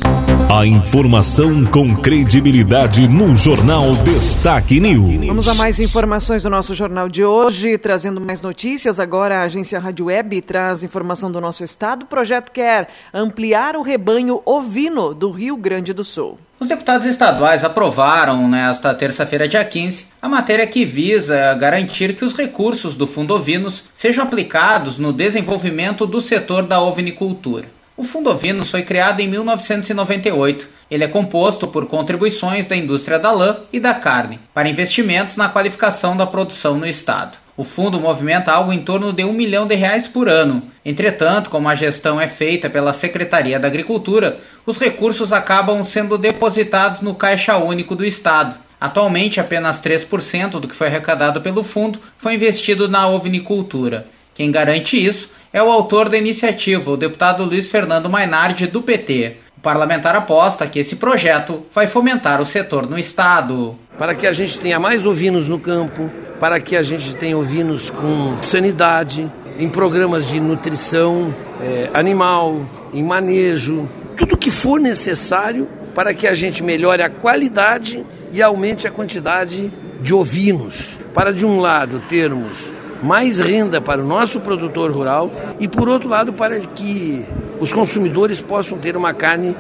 A 0.49 0.65
informação 0.65 1.65
com 1.65 1.93
credibilidade 1.93 3.05
no 3.05 3.35
Jornal 3.35 3.93
Destaque 3.97 4.79
News. 4.79 5.27
Vamos 5.27 5.45
a 5.45 5.53
mais 5.53 5.77
informações 5.77 6.43
do 6.43 6.49
nosso 6.49 6.73
jornal 6.73 7.09
de 7.09 7.21
hoje, 7.21 7.77
trazendo 7.77 8.21
mais 8.21 8.41
notícias. 8.41 8.97
Agora 8.97 9.39
a 9.39 9.41
agência 9.41 9.77
Rádio 9.77 10.05
Web 10.05 10.41
traz 10.43 10.83
informação 10.83 11.29
do 11.29 11.41
nosso 11.41 11.65
estado. 11.65 12.03
O 12.03 12.05
projeto 12.05 12.53
quer 12.53 12.87
ampliar 13.13 13.75
o 13.75 13.81
rebanho 13.81 14.41
ovino 14.45 15.13
do 15.13 15.31
Rio 15.31 15.57
Grande 15.57 15.91
do 15.91 16.05
Sul. 16.05 16.39
Os 16.61 16.69
deputados 16.69 17.05
estaduais 17.05 17.65
aprovaram 17.65 18.47
nesta 18.47 18.93
terça-feira, 18.95 19.49
dia 19.49 19.65
15, 19.65 20.05
a 20.21 20.29
matéria 20.29 20.65
que 20.65 20.85
visa 20.85 21.53
garantir 21.55 22.15
que 22.15 22.23
os 22.23 22.33
recursos 22.33 22.95
do 22.95 23.05
Fundo 23.05 23.33
Ovinos 23.33 23.83
sejam 23.93 24.23
aplicados 24.23 24.97
no 24.97 25.11
desenvolvimento 25.11 26.07
do 26.07 26.21
setor 26.21 26.63
da 26.63 26.81
ovinicultura. 26.81 27.76
O 27.97 28.03
Fundo 28.03 28.29
Ovinos 28.29 28.69
foi 28.69 28.83
criado 28.83 29.21
em 29.21 29.27
1998. 29.27 30.69
Ele 30.89 31.03
é 31.03 31.07
composto 31.07 31.67
por 31.67 31.87
contribuições 31.87 32.67
da 32.67 32.75
indústria 32.75 33.17
da 33.17 33.31
lã 33.31 33.61
e 33.73 33.79
da 33.79 33.95
carne 33.95 34.39
para 34.53 34.69
investimentos 34.69 35.35
na 35.35 35.49
qualificação 35.49 36.15
da 36.15 36.27
produção 36.27 36.77
no 36.77 36.85
estado. 36.85 37.39
O 37.57 37.63
fundo 37.63 37.99
movimenta 37.99 38.51
algo 38.51 38.71
em 38.71 38.83
torno 38.83 39.11
de 39.11 39.23
um 39.23 39.33
milhão 39.33 39.65
de 39.65 39.73
reais 39.73 40.07
por 40.07 40.29
ano. 40.29 40.61
Entretanto, 40.85 41.49
como 41.49 41.67
a 41.67 41.73
gestão 41.73 42.21
é 42.21 42.27
feita 42.27 42.69
pela 42.69 42.93
Secretaria 42.93 43.59
da 43.59 43.67
Agricultura, 43.67 44.37
os 44.63 44.77
recursos 44.77 45.33
acabam 45.33 45.83
sendo 45.83 46.19
depositados 46.19 47.01
no 47.01 47.15
Caixa 47.15 47.57
Único 47.57 47.95
do 47.95 48.05
Estado. 48.05 48.59
Atualmente, 48.79 49.39
apenas 49.39 49.81
3% 49.81 50.59
do 50.59 50.67
que 50.67 50.75
foi 50.75 50.85
arrecadado 50.85 51.41
pelo 51.41 51.63
fundo 51.63 51.99
foi 52.19 52.35
investido 52.35 52.87
na 52.87 53.09
ovinicultura. 53.09 54.05
Quem 54.35 54.51
garante 54.51 55.03
isso 55.03 55.31
é 55.51 55.61
o 55.61 55.71
autor 55.71 56.09
da 56.09 56.17
iniciativa, 56.17 56.91
o 56.91 56.97
deputado 56.97 57.43
Luiz 57.43 57.69
Fernando 57.69 58.09
Mainardi, 58.09 58.67
do 58.67 58.81
PT. 58.81 59.37
O 59.57 59.61
parlamentar 59.61 60.15
aposta 60.15 60.67
que 60.67 60.79
esse 60.79 60.95
projeto 60.95 61.65
vai 61.73 61.87
fomentar 61.87 62.41
o 62.41 62.45
setor 62.45 62.87
no 62.87 62.97
Estado. 62.97 63.75
Para 63.97 64.13
que 64.13 64.27
a 64.27 64.31
gente 64.31 64.59
tenha 64.59 64.79
mais 64.79 65.05
ovinos 65.05 65.47
no 65.47 65.59
campo, 65.59 66.11
para 66.39 66.59
que 66.59 66.75
a 66.75 66.81
gente 66.81 67.15
tenha 67.15 67.37
ovinos 67.37 67.89
com 67.89 68.37
sanidade, 68.41 69.31
em 69.57 69.67
programas 69.67 70.27
de 70.27 70.39
nutrição 70.39 71.33
é, 71.61 71.89
animal, 71.93 72.61
em 72.93 73.03
manejo, 73.03 73.89
tudo 74.15 74.37
que 74.37 74.51
for 74.51 74.79
necessário 74.79 75.67
para 75.95 76.13
que 76.13 76.27
a 76.27 76.33
gente 76.33 76.63
melhore 76.63 77.01
a 77.01 77.09
qualidade 77.09 78.05
e 78.31 78.43
aumente 78.43 78.87
a 78.87 78.91
quantidade 78.91 79.71
de 79.99 80.13
ovinos. 80.13 80.97
Para, 81.13 81.33
de 81.33 81.43
um 81.43 81.59
lado, 81.59 82.03
termos 82.07 82.76
mais 83.01 83.39
renda 83.39 83.79
para 83.79 84.01
o 84.01 84.05
nosso 84.05 84.39
produtor 84.39 84.91
rural 84.91 85.31
e, 85.59 85.67
por 85.67 85.87
outro 85.89 86.09
lado, 86.09 86.33
para 86.33 86.59
que 86.59 87.25
os 87.59 87.73
consumidores 87.73 88.41
possam 88.41 88.77
ter 88.77 88.95
uma 88.95 89.13
carne 89.13 89.55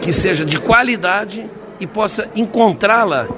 que 0.00 0.12
seja 0.12 0.44
de 0.44 0.58
qualidade 0.58 1.48
e 1.78 1.86
possa 1.86 2.28
encontrá-la 2.34 3.28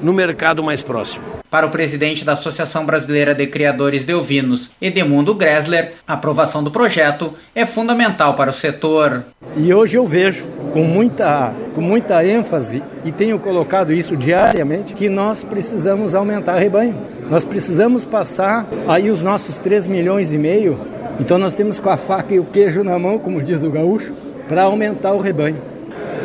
no 0.00 0.12
mercado 0.12 0.62
mais 0.62 0.82
próximo. 0.82 1.35
Para 1.50 1.66
o 1.66 1.70
presidente 1.70 2.24
da 2.24 2.32
Associação 2.32 2.84
Brasileira 2.84 3.32
de 3.32 3.46
Criadores 3.46 4.04
de 4.04 4.12
Ovinos, 4.12 4.70
Edemundo 4.82 5.32
Gressler, 5.32 5.92
a 6.06 6.14
aprovação 6.14 6.62
do 6.62 6.72
projeto 6.72 7.34
é 7.54 7.64
fundamental 7.64 8.34
para 8.34 8.50
o 8.50 8.52
setor. 8.52 9.24
E 9.56 9.72
hoje 9.72 9.96
eu 9.96 10.04
vejo 10.04 10.44
com 10.72 10.82
muita, 10.82 11.52
com 11.72 11.80
muita 11.80 12.26
ênfase 12.26 12.82
e 13.04 13.12
tenho 13.12 13.38
colocado 13.38 13.92
isso 13.92 14.16
diariamente 14.16 14.92
que 14.92 15.08
nós 15.08 15.44
precisamos 15.44 16.16
aumentar 16.16 16.56
rebanho. 16.56 16.96
Nós 17.30 17.44
precisamos 17.44 18.04
passar 18.04 18.66
aí 18.88 19.08
os 19.08 19.22
nossos 19.22 19.56
3 19.56 19.86
milhões 19.86 20.32
e 20.32 20.38
meio. 20.38 20.80
Então 21.20 21.38
nós 21.38 21.54
temos 21.54 21.78
com 21.78 21.88
a 21.88 21.96
faca 21.96 22.34
e 22.34 22.40
o 22.40 22.44
queijo 22.44 22.82
na 22.82 22.98
mão, 22.98 23.20
como 23.20 23.40
diz 23.40 23.62
o 23.62 23.70
gaúcho, 23.70 24.12
para 24.48 24.64
aumentar 24.64 25.12
o 25.12 25.20
rebanho. 25.20 25.62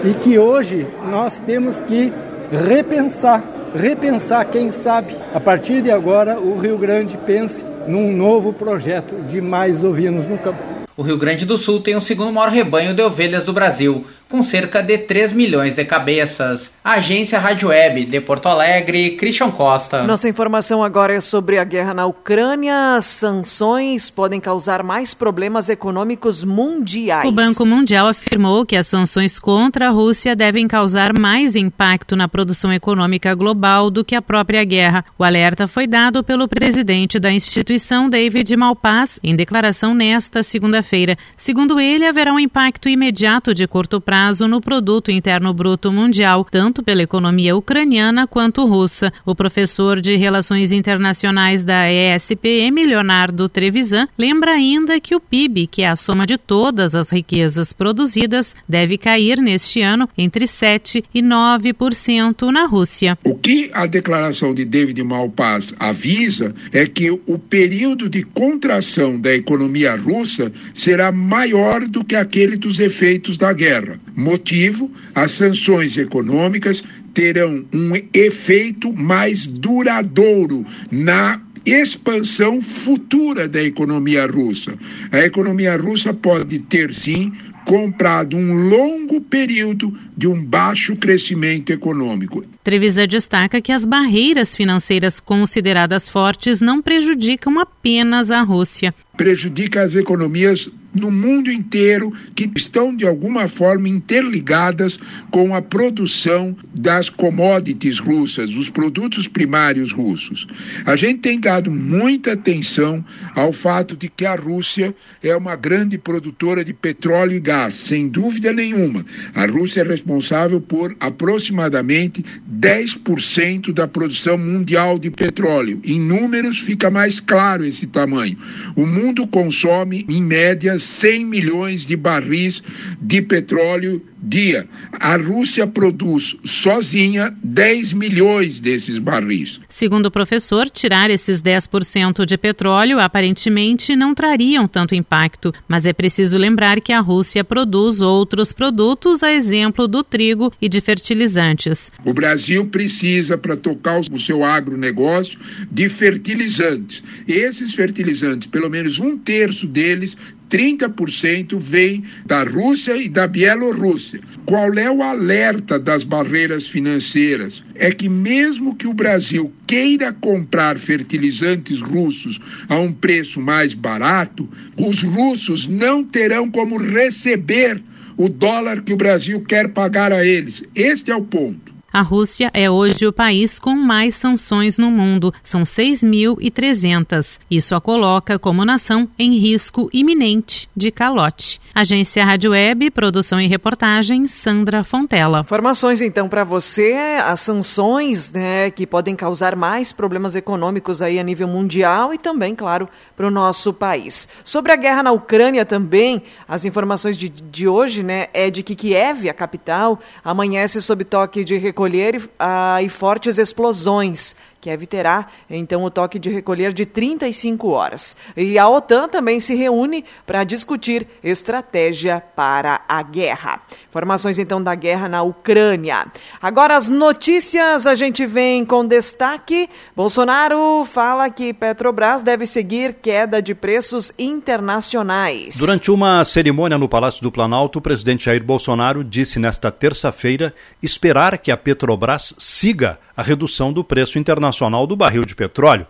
E 0.03 0.15
que 0.15 0.39
hoje 0.39 0.87
nós 1.11 1.37
temos 1.45 1.79
que 1.79 2.11
repensar 2.51 3.60
repensar, 3.75 4.45
quem 4.45 4.71
sabe, 4.71 5.15
a 5.33 5.39
partir 5.39 5.81
de 5.81 5.91
agora, 5.91 6.39
o 6.39 6.57
Rio 6.57 6.77
Grande 6.77 7.17
pense 7.17 7.65
num 7.87 8.15
novo 8.15 8.53
projeto 8.53 9.15
de 9.27 9.41
mais 9.41 9.83
ovinos 9.83 10.25
no 10.25 10.37
campo. 10.37 10.59
O 10.95 11.03
Rio 11.03 11.17
Grande 11.17 11.45
do 11.45 11.57
Sul 11.57 11.79
tem 11.79 11.95
o 11.95 12.01
segundo 12.01 12.31
maior 12.31 12.49
rebanho 12.49 12.93
de 12.93 13.01
ovelhas 13.01 13.45
do 13.45 13.53
Brasil, 13.53 14.05
com 14.31 14.41
cerca 14.41 14.81
de 14.81 14.97
3 14.97 15.33
milhões 15.33 15.75
de 15.75 15.83
cabeças. 15.83 16.71
A 16.81 16.93
agência 16.93 17.37
Rádio 17.37 17.67
Web 17.67 18.05
de 18.05 18.21
Porto 18.21 18.47
Alegre, 18.47 19.17
Christian 19.17 19.51
Costa. 19.51 20.03
Nossa 20.03 20.29
informação 20.29 20.81
agora 20.81 21.13
é 21.13 21.19
sobre 21.19 21.59
a 21.59 21.65
guerra 21.65 21.93
na 21.93 22.05
Ucrânia. 22.05 23.01
Sanções 23.01 24.09
podem 24.09 24.39
causar 24.39 24.83
mais 24.83 25.13
problemas 25.13 25.67
econômicos 25.67 26.45
mundiais. 26.45 27.27
O 27.27 27.31
Banco 27.31 27.65
Mundial 27.65 28.07
afirmou 28.07 28.65
que 28.65 28.77
as 28.77 28.87
sanções 28.87 29.37
contra 29.37 29.89
a 29.89 29.91
Rússia 29.91 30.33
devem 30.33 30.65
causar 30.65 31.11
mais 31.19 31.57
impacto 31.57 32.15
na 32.15 32.29
produção 32.29 32.71
econômica 32.71 33.35
global 33.35 33.91
do 33.91 34.05
que 34.05 34.15
a 34.15 34.21
própria 34.21 34.63
guerra. 34.63 35.03
O 35.19 35.25
alerta 35.25 35.67
foi 35.67 35.85
dado 35.85 36.23
pelo 36.23 36.47
presidente 36.47 37.19
da 37.19 37.33
instituição, 37.33 38.09
David 38.09 38.55
Malpass, 38.55 39.19
em 39.21 39.35
declaração 39.35 39.93
nesta 39.93 40.41
segunda-feira. 40.41 41.17
Segundo 41.35 41.81
ele, 41.81 42.05
haverá 42.05 42.31
um 42.31 42.39
impacto 42.39 42.87
imediato 42.87 43.53
de 43.53 43.67
curto 43.67 43.99
prazo 43.99 44.20
no 44.21 44.61
produto 44.61 45.09
interno 45.09 45.51
bruto 45.51 45.91
mundial, 45.91 46.45
tanto 46.49 46.83
pela 46.83 47.01
economia 47.01 47.55
ucraniana 47.55 48.27
quanto 48.27 48.65
russa. 48.65 49.11
O 49.25 49.33
professor 49.33 49.99
de 49.99 50.15
Relações 50.15 50.71
Internacionais 50.71 51.63
da 51.63 51.91
ESPM, 51.91 52.85
Leonardo 52.85 53.49
Trevisan, 53.49 54.07
lembra 54.17 54.51
ainda 54.51 54.99
que 54.99 55.15
o 55.15 55.19
PIB, 55.19 55.65
que 55.65 55.81
é 55.81 55.89
a 55.89 55.95
soma 55.95 56.27
de 56.27 56.37
todas 56.37 56.93
as 56.93 57.09
riquezas 57.09 57.73
produzidas, 57.73 58.55
deve 58.69 58.97
cair 58.97 59.39
neste 59.39 59.81
ano 59.81 60.07
entre 60.15 60.45
7 60.45 61.03
e 61.13 61.21
9% 61.21 62.51
na 62.51 62.65
Rússia. 62.65 63.17
O 63.23 63.33
que 63.33 63.71
a 63.73 63.87
declaração 63.87 64.53
de 64.53 64.63
David 64.63 65.01
Malpass 65.03 65.73
avisa 65.79 66.53
é 66.71 66.85
que 66.85 67.09
o 67.09 67.39
período 67.39 68.07
de 68.07 68.21
contração 68.23 69.19
da 69.19 69.33
economia 69.33 69.95
russa 69.95 70.51
será 70.73 71.11
maior 71.11 71.87
do 71.87 72.03
que 72.03 72.15
aquele 72.15 72.55
dos 72.55 72.79
efeitos 72.79 73.35
da 73.35 73.51
guerra. 73.51 73.99
Motivo: 74.21 74.91
as 75.15 75.31
sanções 75.31 75.97
econômicas 75.97 76.83
terão 77.11 77.65
um 77.73 77.91
efeito 78.13 78.93
mais 78.93 79.47
duradouro 79.47 80.63
na 80.91 81.41
expansão 81.65 82.61
futura 82.61 83.47
da 83.47 83.61
economia 83.61 84.25
russa. 84.27 84.77
A 85.11 85.19
economia 85.19 85.75
russa 85.75 86.13
pode 86.13 86.59
ter 86.59 86.93
sim 86.93 87.31
comprado 87.65 88.35
um 88.35 88.67
longo 88.69 89.21
período 89.21 89.95
de 90.17 90.27
um 90.27 90.43
baixo 90.43 90.95
crescimento 90.95 91.71
econômico. 91.71 92.43
Trevisa 92.63 93.07
destaca 93.07 93.61
que 93.61 93.71
as 93.71 93.85
barreiras 93.85 94.55
financeiras 94.55 95.19
consideradas 95.19 96.09
fortes 96.09 96.59
não 96.61 96.81
prejudicam 96.81 97.59
apenas 97.59 98.31
a 98.31 98.41
Rússia. 98.41 98.93
Prejudica 99.15 99.81
as 99.81 99.95
economias 99.95 100.69
no 100.93 101.09
mundo 101.09 101.51
inteiro 101.51 102.11
que 102.35 102.49
estão 102.55 102.95
de 102.95 103.05
alguma 103.05 103.47
forma 103.47 103.87
interligadas 103.87 104.99
com 105.29 105.55
a 105.55 105.61
produção 105.61 106.55
das 106.79 107.09
commodities 107.09 107.99
russas, 107.99 108.55
os 108.55 108.69
produtos 108.69 109.27
primários 109.27 109.91
russos. 109.91 110.47
A 110.85 110.95
gente 110.95 111.19
tem 111.19 111.39
dado 111.39 111.71
muita 111.71 112.33
atenção 112.33 113.03
ao 113.35 113.51
fato 113.51 113.95
de 113.95 114.09
que 114.09 114.25
a 114.25 114.35
Rússia 114.35 114.93
é 115.23 115.35
uma 115.35 115.55
grande 115.55 115.97
produtora 115.97 116.63
de 116.63 116.73
petróleo 116.73 117.35
e 117.35 117.39
gás, 117.39 117.73
sem 117.73 118.07
dúvida 118.07 118.51
nenhuma. 118.51 119.05
A 119.33 119.45
Rússia 119.45 119.81
é 119.81 119.83
responsável 119.83 120.59
por 120.59 120.95
aproximadamente 120.99 122.23
10% 122.49 123.71
da 123.71 123.87
produção 123.87 124.37
mundial 124.37 124.99
de 124.99 125.09
petróleo. 125.09 125.79
Em 125.83 125.99
números 125.99 126.59
fica 126.59 126.89
mais 126.89 127.19
claro 127.19 127.63
esse 127.63 127.87
tamanho. 127.87 128.37
O 128.75 128.85
mundo 128.85 129.27
consome, 129.27 130.05
em 130.09 130.21
média, 130.21 130.79
100 130.81 131.25
milhões 131.25 131.85
de 131.85 131.95
barris 131.95 132.63
de 132.99 133.21
petróleo 133.21 134.01
dia. 134.21 134.67
A 134.91 135.17
Rússia 135.17 135.65
produz 135.65 136.35
sozinha 136.45 137.33
10 137.43 137.93
milhões 137.93 138.59
desses 138.59 138.99
barris. 138.99 139.59
Segundo 139.67 140.07
o 140.07 140.11
professor, 140.11 140.69
tirar 140.69 141.09
esses 141.09 141.41
10% 141.41 142.25
de 142.25 142.37
petróleo 142.37 142.99
aparentemente 142.99 143.95
não 143.95 144.13
trariam 144.13 144.67
tanto 144.67 144.93
impacto, 144.93 145.53
mas 145.67 145.85
é 145.85 145.93
preciso 145.93 146.37
lembrar 146.37 146.79
que 146.81 146.93
a 146.93 146.99
Rússia 146.99 147.43
produz 147.43 148.01
outros 148.01 148.53
produtos, 148.53 149.23
a 149.23 149.31
exemplo 149.31 149.87
do 149.87 150.03
trigo 150.03 150.53
e 150.61 150.69
de 150.69 150.79
fertilizantes. 150.81 151.91
O 152.05 152.13
Brasil 152.13 152.65
precisa, 152.65 153.37
para 153.37 153.57
tocar 153.57 153.99
o 154.11 154.19
seu 154.19 154.43
agronegócio, 154.43 155.39
de 155.71 155.89
fertilizantes. 155.89 157.03
Esses 157.27 157.73
fertilizantes, 157.73 158.47
pelo 158.47 158.69
menos 158.69 158.99
um 158.99 159.17
terço 159.17 159.67
deles, 159.67 160.17
30% 160.51 161.57
vem 161.57 162.03
da 162.25 162.43
Rússia 162.43 162.97
e 162.97 163.07
da 163.07 163.25
Bielorrússia. 163.25 164.10
Qual 164.45 164.73
é 164.73 164.89
o 164.89 165.01
alerta 165.01 165.79
das 165.79 166.03
barreiras 166.03 166.67
financeiras? 166.67 167.63
É 167.75 167.91
que, 167.91 168.09
mesmo 168.09 168.75
que 168.75 168.87
o 168.87 168.93
Brasil 168.93 169.53
queira 169.67 170.11
comprar 170.11 170.77
fertilizantes 170.79 171.81
russos 171.81 172.39
a 172.67 172.77
um 172.77 172.91
preço 172.91 173.39
mais 173.39 173.73
barato, 173.73 174.49
os 174.77 175.03
russos 175.03 175.67
não 175.67 176.03
terão 176.03 176.49
como 176.49 176.77
receber 176.77 177.81
o 178.17 178.27
dólar 178.27 178.81
que 178.81 178.93
o 178.93 178.97
Brasil 178.97 179.41
quer 179.41 179.69
pagar 179.69 180.11
a 180.11 180.25
eles. 180.25 180.63
Este 180.75 181.11
é 181.11 181.15
o 181.15 181.23
ponto. 181.23 181.70
A 181.93 182.01
Rússia 182.01 182.49
é 182.53 182.71
hoje 182.71 183.05
o 183.05 183.11
país 183.11 183.59
com 183.59 183.75
mais 183.75 184.15
sanções 184.15 184.77
no 184.77 184.89
mundo, 184.89 185.33
são 185.43 185.63
6.300. 185.63 187.37
Isso 187.51 187.75
a 187.75 187.81
coloca 187.81 188.39
como 188.39 188.63
nação 188.63 189.09
em 189.19 189.37
risco 189.37 189.89
iminente 189.91 190.69
de 190.73 190.89
calote. 190.89 191.59
Agência 191.75 192.23
Rádio 192.23 192.51
Web, 192.51 192.91
produção 192.91 193.41
e 193.41 193.47
reportagem, 193.47 194.25
Sandra 194.25 194.85
Fontela. 194.85 195.41
Informações 195.41 195.99
então 195.99 196.29
para 196.29 196.45
você, 196.45 196.93
as 197.25 197.41
sanções 197.41 198.31
né, 198.31 198.71
que 198.71 198.87
podem 198.87 199.13
causar 199.13 199.53
mais 199.57 199.91
problemas 199.91 200.33
econômicos 200.33 201.01
aí 201.01 201.19
a 201.19 201.23
nível 201.23 201.49
mundial 201.49 202.13
e 202.13 202.17
também, 202.17 202.55
claro, 202.55 202.87
para 203.17 203.27
o 203.27 203.31
nosso 203.31 203.73
país. 203.73 204.29
Sobre 204.45 204.71
a 204.71 204.77
guerra 204.77 205.03
na 205.03 205.11
Ucrânia 205.11 205.65
também, 205.65 206.23
as 206.47 206.63
informações 206.63 207.17
de, 207.17 207.27
de 207.27 207.67
hoje 207.67 208.01
né, 208.01 208.29
é 208.33 208.49
de 208.49 208.63
que 208.63 208.75
Kiev, 208.75 209.27
a 209.27 209.33
capital, 209.33 209.99
amanhece 210.23 210.81
sob 210.81 211.03
toque 211.03 211.43
de 211.43 211.57
recolhimento 211.57 211.80
recolher 211.81 212.29
ah, 212.37 212.81
e 212.81 212.89
fortes 212.89 213.37
explosões. 213.37 214.35
Kiev 214.61 214.85
terá, 214.85 215.25
então, 215.49 215.83
o 215.83 215.89
toque 215.89 216.19
de 216.19 216.29
recolher 216.29 216.71
de 216.71 216.85
35 216.85 217.69
horas. 217.69 218.15
E 218.37 218.59
a 218.59 218.69
OTAN 218.69 219.09
também 219.09 219.39
se 219.39 219.55
reúne 219.55 220.05
para 220.23 220.43
discutir 220.43 221.07
estratégia 221.23 222.23
para 222.35 222.81
a 222.87 223.01
guerra. 223.01 223.61
Informações, 223.89 224.37
então, 224.37 224.61
da 224.61 224.75
guerra 224.75 225.09
na 225.09 225.23
Ucrânia. 225.23 226.05
Agora, 226.39 226.77
as 226.77 226.87
notícias 226.87 227.87
a 227.87 227.95
gente 227.95 228.23
vem 228.27 228.63
com 228.63 228.85
destaque. 228.85 229.67
Bolsonaro 229.95 230.85
fala 230.85 231.29
que 231.31 231.53
Petrobras 231.53 232.21
deve 232.21 232.45
seguir 232.45 232.97
queda 233.01 233.41
de 233.41 233.55
preços 233.55 234.11
internacionais. 234.19 235.57
Durante 235.57 235.89
uma 235.89 236.23
cerimônia 236.23 236.77
no 236.77 236.87
Palácio 236.87 237.23
do 237.23 237.31
Planalto, 237.31 237.79
o 237.79 237.81
presidente 237.81 238.25
Jair 238.25 238.43
Bolsonaro 238.43 239.03
disse 239.03 239.39
nesta 239.39 239.71
terça-feira 239.71 240.53
esperar 240.83 241.39
que 241.39 241.51
a 241.51 241.57
Petrobras 241.57 242.35
siga 242.37 242.99
a 243.15 243.21
redução 243.21 243.71
do 243.71 243.83
preço 243.83 244.17
internacional 244.17 244.85
do 244.87 244.95
barril 244.95 245.25
de 245.25 245.35
petróleo. 245.35 245.85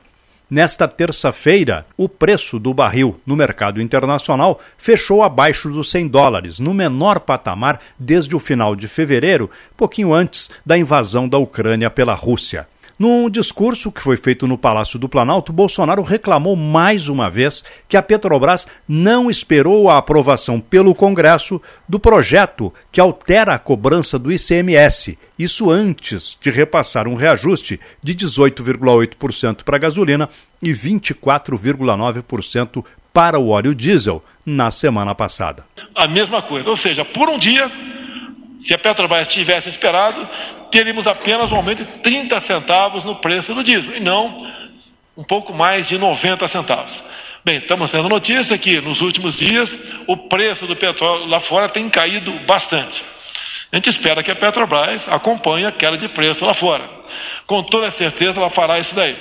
Nesta 0.49 0.85
terça-feira, 0.85 1.85
o 1.95 2.09
preço 2.09 2.59
do 2.59 2.73
barril 2.73 3.19
no 3.25 3.37
mercado 3.37 3.81
internacional 3.81 4.59
fechou 4.77 5.23
abaixo 5.23 5.69
dos 5.69 5.89
100 5.89 6.09
dólares, 6.09 6.59
no 6.59 6.73
menor 6.73 7.21
patamar 7.21 7.79
desde 7.97 8.35
o 8.35 8.39
final 8.39 8.75
de 8.75 8.89
fevereiro, 8.89 9.49
pouquinho 9.77 10.13
antes 10.13 10.49
da 10.65 10.77
invasão 10.77 11.25
da 11.25 11.37
Ucrânia 11.37 11.89
pela 11.89 12.13
Rússia. 12.13 12.67
Num 13.01 13.29
discurso 13.31 13.91
que 13.91 13.99
foi 13.99 14.15
feito 14.15 14.45
no 14.45 14.59
Palácio 14.59 14.99
do 14.99 15.09
Planalto, 15.09 15.51
Bolsonaro 15.51 16.03
reclamou 16.03 16.55
mais 16.55 17.07
uma 17.07 17.31
vez 17.31 17.63
que 17.89 17.97
a 17.97 18.01
Petrobras 18.03 18.67
não 18.87 19.27
esperou 19.27 19.89
a 19.89 19.97
aprovação 19.97 20.59
pelo 20.59 20.93
Congresso 20.93 21.59
do 21.89 21.99
projeto 21.99 22.71
que 22.91 23.01
altera 23.01 23.55
a 23.55 23.57
cobrança 23.57 24.19
do 24.19 24.31
ICMS, 24.31 25.17
isso 25.39 25.71
antes 25.71 26.37
de 26.39 26.51
repassar 26.51 27.07
um 27.07 27.15
reajuste 27.15 27.79
de 28.03 28.13
18,8% 28.13 29.63
para 29.63 29.77
a 29.77 29.79
gasolina 29.79 30.29
e 30.61 30.69
24,9% 30.69 32.85
para 33.11 33.39
o 33.39 33.49
óleo 33.49 33.73
diesel 33.73 34.23
na 34.45 34.69
semana 34.69 35.15
passada. 35.15 35.65
A 35.95 36.07
mesma 36.07 36.39
coisa, 36.39 36.69
ou 36.69 36.77
seja, 36.77 37.03
por 37.03 37.29
um 37.29 37.39
dia, 37.39 37.67
se 38.65 38.73
a 38.73 38.77
Petrobras 38.77 39.27
tivesse 39.27 39.69
esperado, 39.69 40.27
teríamos 40.71 41.07
apenas 41.07 41.51
um 41.51 41.55
aumento 41.55 41.83
de 41.83 41.91
30 41.99 42.39
centavos 42.39 43.03
no 43.03 43.15
preço 43.15 43.53
do 43.53 43.63
diesel, 43.63 43.95
e 43.95 43.99
não 43.99 44.47
um 45.17 45.23
pouco 45.23 45.53
mais 45.53 45.87
de 45.87 45.97
90 45.97 46.47
centavos. 46.47 47.03
Bem, 47.43 47.57
estamos 47.57 47.89
tendo 47.89 48.07
notícia 48.07 48.57
que 48.57 48.79
nos 48.79 49.01
últimos 49.01 49.35
dias 49.35 49.77
o 50.07 50.15
preço 50.15 50.67
do 50.67 50.75
petróleo 50.75 51.25
lá 51.25 51.39
fora 51.39 51.67
tem 51.67 51.89
caído 51.89 52.31
bastante. 52.45 53.03
A 53.71 53.77
gente 53.77 53.89
espera 53.89 54.21
que 54.21 54.29
a 54.29 54.35
Petrobras 54.35 55.07
acompanhe 55.07 55.65
a 55.65 55.71
queda 55.71 55.97
de 55.97 56.07
preço 56.07 56.45
lá 56.45 56.53
fora. 56.53 56.87
Com 57.47 57.63
toda 57.63 57.89
certeza 57.89 58.39
ela 58.39 58.49
fará 58.49 58.79
isso 58.79 58.93
daí. 58.93 59.17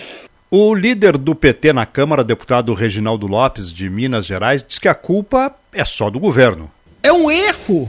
O 0.50 0.74
líder 0.74 1.16
do 1.16 1.34
PT 1.34 1.72
na 1.72 1.86
Câmara, 1.86 2.24
deputado 2.24 2.74
Reginaldo 2.74 3.26
Lopes, 3.26 3.72
de 3.72 3.88
Minas 3.88 4.26
Gerais, 4.26 4.64
diz 4.66 4.78
que 4.78 4.88
a 4.88 4.94
culpa 4.94 5.54
é 5.72 5.84
só 5.84 6.10
do 6.10 6.18
governo. 6.18 6.70
É 7.02 7.12
um 7.12 7.30
erro 7.30 7.88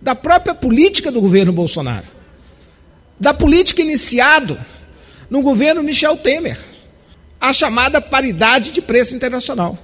da 0.00 0.14
própria 0.14 0.54
política 0.54 1.10
do 1.10 1.20
governo 1.20 1.52
Bolsonaro 1.52 2.20
da 3.20 3.34
política 3.34 3.82
iniciado 3.82 4.58
no 5.28 5.42
governo 5.42 5.82
Michel 5.82 6.16
Temer, 6.16 6.58
a 7.38 7.52
chamada 7.52 8.00
paridade 8.00 8.72
de 8.72 8.80
preço 8.80 9.14
internacional, 9.14 9.78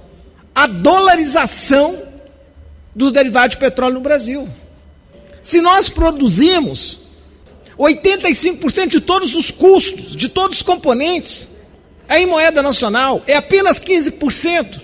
a 0.55 0.65
dolarização 0.65 2.01
dos 2.95 3.11
derivados 3.11 3.55
de 3.55 3.59
petróleo 3.59 3.93
no 3.93 4.01
Brasil. 4.01 4.49
Se 5.43 5.61
nós 5.61 5.87
produzimos 5.87 6.99
85% 7.77 8.87
de 8.87 9.01
todos 9.01 9.35
os 9.35 9.51
custos, 9.51 10.15
de 10.15 10.27
todos 10.27 10.57
os 10.57 10.63
componentes, 10.63 11.47
é 12.09 12.19
em 12.19 12.25
moeda 12.25 12.63
nacional, 12.63 13.21
é 13.27 13.35
apenas 13.35 13.79
15% 13.79 14.81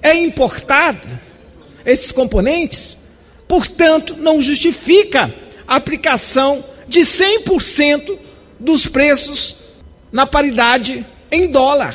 é 0.00 0.14
importado 0.14 1.08
esses 1.84 2.12
componentes, 2.12 2.96
Portanto, 3.52 4.16
não 4.16 4.40
justifica 4.40 5.30
a 5.68 5.76
aplicação 5.76 6.64
de 6.88 7.00
100% 7.00 8.18
dos 8.58 8.86
preços 8.86 9.54
na 10.10 10.24
paridade 10.24 11.04
em 11.30 11.50
dólar. 11.50 11.94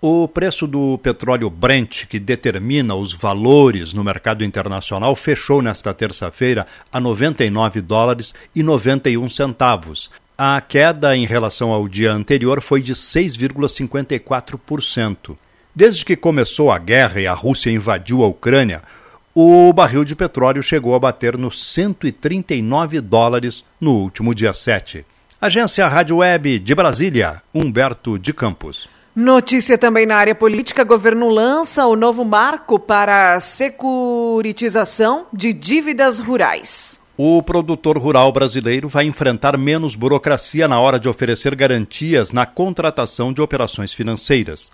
O 0.00 0.28
preço 0.28 0.64
do 0.64 0.96
petróleo 0.98 1.50
Brent, 1.50 2.06
que 2.06 2.20
determina 2.20 2.94
os 2.94 3.12
valores 3.12 3.92
no 3.92 4.04
mercado 4.04 4.44
internacional, 4.44 5.16
fechou 5.16 5.60
nesta 5.60 5.92
terça-feira 5.92 6.68
a 6.92 7.00
99 7.00 7.80
dólares 7.80 8.32
e 8.54 8.62
91 8.62 9.28
centavos. 9.28 10.08
A 10.38 10.60
queda 10.60 11.16
em 11.16 11.26
relação 11.26 11.72
ao 11.72 11.88
dia 11.88 12.12
anterior 12.12 12.60
foi 12.60 12.80
de 12.80 12.94
6,54%. 12.94 15.36
Desde 15.74 16.04
que 16.04 16.14
começou 16.14 16.70
a 16.70 16.78
guerra 16.78 17.20
e 17.20 17.26
a 17.26 17.34
Rússia 17.34 17.72
invadiu 17.72 18.22
a 18.22 18.28
Ucrânia, 18.28 18.82
o 19.34 19.72
barril 19.72 20.04
de 20.04 20.14
petróleo 20.14 20.62
chegou 20.62 20.94
a 20.94 20.98
bater 20.98 21.38
nos 21.38 21.64
139 21.72 23.00
dólares 23.00 23.64
no 23.80 23.92
último 23.92 24.34
dia 24.34 24.52
7. 24.52 25.04
Agência 25.40 25.88
Rádio 25.88 26.18
Web 26.18 26.58
de 26.58 26.74
Brasília, 26.74 27.42
Humberto 27.54 28.18
de 28.18 28.32
Campos. 28.32 28.88
Notícia 29.14 29.76
também 29.76 30.06
na 30.06 30.16
área 30.16 30.34
política: 30.34 30.84
governo 30.84 31.28
lança 31.28 31.86
o 31.86 31.96
novo 31.96 32.24
marco 32.24 32.78
para 32.78 33.34
a 33.34 33.40
securitização 33.40 35.26
de 35.32 35.52
dívidas 35.52 36.18
rurais. 36.18 36.98
O 37.16 37.42
produtor 37.42 37.98
rural 37.98 38.32
brasileiro 38.32 38.88
vai 38.88 39.04
enfrentar 39.04 39.58
menos 39.58 39.94
burocracia 39.94 40.66
na 40.66 40.80
hora 40.80 40.98
de 40.98 41.08
oferecer 41.08 41.54
garantias 41.54 42.32
na 42.32 42.46
contratação 42.46 43.32
de 43.32 43.42
operações 43.42 43.92
financeiras. 43.92 44.70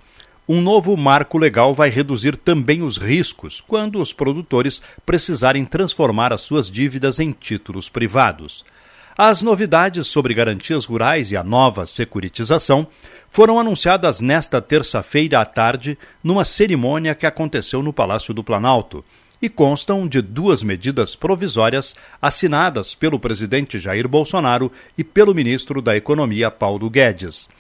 Um 0.48 0.62
novo 0.62 0.96
marco 0.96 1.36
legal 1.36 1.74
vai 1.74 1.90
reduzir 1.90 2.34
também 2.34 2.80
os 2.82 2.96
riscos 2.96 3.60
quando 3.60 4.00
os 4.00 4.14
produtores 4.14 4.80
precisarem 5.04 5.62
transformar 5.62 6.32
as 6.32 6.40
suas 6.40 6.70
dívidas 6.70 7.20
em 7.20 7.32
títulos 7.32 7.90
privados. 7.90 8.64
As 9.14 9.42
novidades 9.42 10.06
sobre 10.06 10.32
garantias 10.32 10.86
rurais 10.86 11.30
e 11.30 11.36
a 11.36 11.44
nova 11.44 11.84
securitização 11.84 12.86
foram 13.28 13.60
anunciadas 13.60 14.22
nesta 14.22 14.62
terça-feira 14.62 15.38
à 15.40 15.44
tarde 15.44 15.98
numa 16.24 16.46
cerimônia 16.46 17.14
que 17.14 17.26
aconteceu 17.26 17.82
no 17.82 17.92
Palácio 17.92 18.32
do 18.32 18.42
Planalto 18.42 19.04
e 19.42 19.50
constam 19.50 20.08
de 20.08 20.22
duas 20.22 20.62
medidas 20.62 21.14
provisórias 21.14 21.94
assinadas 22.22 22.94
pelo 22.94 23.20
presidente 23.20 23.78
Jair 23.78 24.08
Bolsonaro 24.08 24.72
e 24.96 25.04
pelo 25.04 25.34
ministro 25.34 25.82
da 25.82 25.94
Economia 25.94 26.50
Paulo 26.50 26.88
Guedes. 26.88 27.50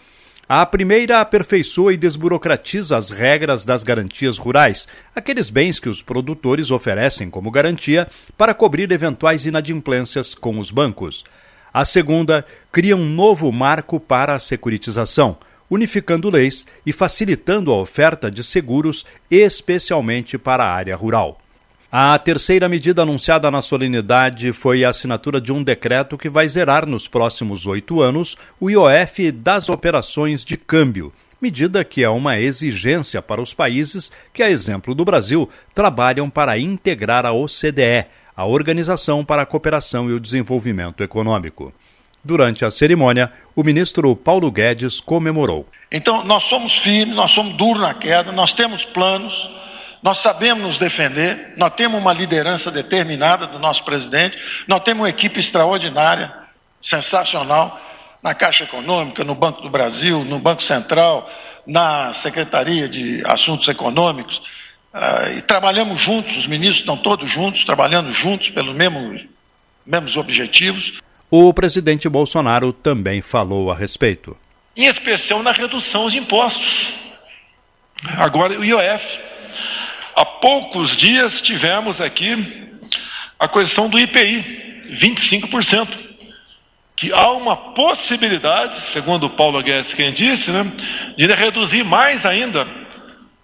A 0.50 0.64
primeira 0.64 1.20
aperfeiçoa 1.20 1.92
e 1.92 1.96
desburocratiza 1.98 2.96
as 2.96 3.10
regras 3.10 3.66
das 3.66 3.84
garantias 3.84 4.38
rurais, 4.38 4.88
aqueles 5.14 5.50
bens 5.50 5.78
que 5.78 5.90
os 5.90 6.00
produtores 6.00 6.70
oferecem 6.70 7.28
como 7.28 7.50
garantia 7.50 8.08
para 8.34 8.54
cobrir 8.54 8.90
eventuais 8.90 9.44
inadimplências 9.44 10.34
com 10.34 10.58
os 10.58 10.70
bancos. 10.70 11.22
A 11.70 11.84
segunda 11.84 12.46
cria 12.72 12.96
um 12.96 13.04
novo 13.04 13.52
marco 13.52 14.00
para 14.00 14.32
a 14.32 14.38
securitização, 14.38 15.36
unificando 15.68 16.30
leis 16.30 16.66
e 16.86 16.94
facilitando 16.94 17.70
a 17.70 17.76
oferta 17.76 18.30
de 18.30 18.42
seguros, 18.42 19.04
especialmente 19.30 20.38
para 20.38 20.64
a 20.64 20.72
área 20.72 20.96
rural. 20.96 21.42
A 21.90 22.18
terceira 22.18 22.68
medida 22.68 23.00
anunciada 23.00 23.50
na 23.50 23.62
solenidade 23.62 24.52
foi 24.52 24.84
a 24.84 24.90
assinatura 24.90 25.40
de 25.40 25.50
um 25.50 25.62
decreto 25.62 26.18
que 26.18 26.28
vai 26.28 26.46
zerar 26.46 26.86
nos 26.86 27.08
próximos 27.08 27.64
oito 27.64 28.02
anos 28.02 28.36
o 28.60 28.68
IOF 28.68 29.32
das 29.32 29.70
operações 29.70 30.44
de 30.44 30.58
câmbio, 30.58 31.10
medida 31.40 31.82
que 31.82 32.04
é 32.04 32.10
uma 32.10 32.38
exigência 32.38 33.22
para 33.22 33.40
os 33.40 33.54
países 33.54 34.12
que, 34.34 34.42
a 34.42 34.50
exemplo 34.50 34.94
do 34.94 35.02
Brasil, 35.02 35.48
trabalham 35.74 36.28
para 36.28 36.58
integrar 36.58 37.24
a 37.24 37.32
OCDE, 37.32 38.04
a 38.36 38.44
Organização 38.44 39.24
para 39.24 39.40
a 39.40 39.46
Cooperação 39.46 40.10
e 40.10 40.12
o 40.12 40.20
Desenvolvimento 40.20 41.02
Econômico. 41.02 41.72
Durante 42.22 42.66
a 42.66 42.70
cerimônia, 42.70 43.32
o 43.56 43.64
ministro 43.64 44.14
Paulo 44.14 44.50
Guedes 44.50 45.00
comemorou. 45.00 45.66
Então, 45.90 46.22
nós 46.22 46.42
somos 46.42 46.76
firmes, 46.76 47.16
nós 47.16 47.30
somos 47.30 47.56
duros 47.56 47.80
na 47.80 47.94
queda, 47.94 48.30
nós 48.30 48.52
temos 48.52 48.84
planos, 48.84 49.48
nós 50.02 50.18
sabemos 50.18 50.62
nos 50.62 50.78
defender, 50.78 51.54
nós 51.56 51.74
temos 51.74 52.00
uma 52.00 52.12
liderança 52.12 52.70
determinada 52.70 53.46
do 53.46 53.58
nosso 53.58 53.84
presidente, 53.84 54.38
nós 54.66 54.82
temos 54.82 55.02
uma 55.02 55.08
equipe 55.08 55.40
extraordinária, 55.40 56.32
sensacional, 56.80 57.80
na 58.22 58.34
Caixa 58.34 58.64
Econômica, 58.64 59.24
no 59.24 59.34
Banco 59.34 59.62
do 59.62 59.70
Brasil, 59.70 60.24
no 60.24 60.38
Banco 60.38 60.62
Central, 60.62 61.30
na 61.66 62.12
Secretaria 62.12 62.88
de 62.88 63.22
Assuntos 63.24 63.68
Econômicos. 63.68 64.40
Uh, 64.92 65.38
e 65.38 65.42
trabalhamos 65.42 66.00
juntos, 66.00 66.36
os 66.36 66.46
ministros 66.46 66.80
estão 66.80 66.96
todos 66.96 67.30
juntos, 67.30 67.64
trabalhando 67.64 68.12
juntos 68.12 68.50
pelos 68.50 68.74
mesmos, 68.74 69.24
mesmos 69.86 70.16
objetivos. 70.16 70.94
O 71.30 71.52
presidente 71.52 72.08
Bolsonaro 72.08 72.72
também 72.72 73.20
falou 73.20 73.70
a 73.70 73.74
respeito. 73.74 74.36
Em 74.76 74.86
especial 74.86 75.42
na 75.42 75.52
redução 75.52 76.08
de 76.08 76.18
impostos. 76.18 76.94
Agora, 78.16 78.58
o 78.58 78.64
IOF. 78.64 79.27
Há 80.18 80.24
poucos 80.24 80.96
dias 80.96 81.40
tivemos 81.40 82.00
aqui 82.00 82.76
a 83.38 83.46
correção 83.46 83.88
do 83.88 83.96
IPI, 84.00 84.88
25%. 84.90 85.96
Que 86.96 87.12
há 87.12 87.30
uma 87.30 87.56
possibilidade, 87.56 88.80
segundo 88.80 89.30
Paulo 89.30 89.62
Guedes 89.62 89.94
quem 89.94 90.12
disse, 90.12 90.50
né, 90.50 90.66
de 91.16 91.24
reduzir 91.32 91.84
mais 91.84 92.26
ainda 92.26 92.66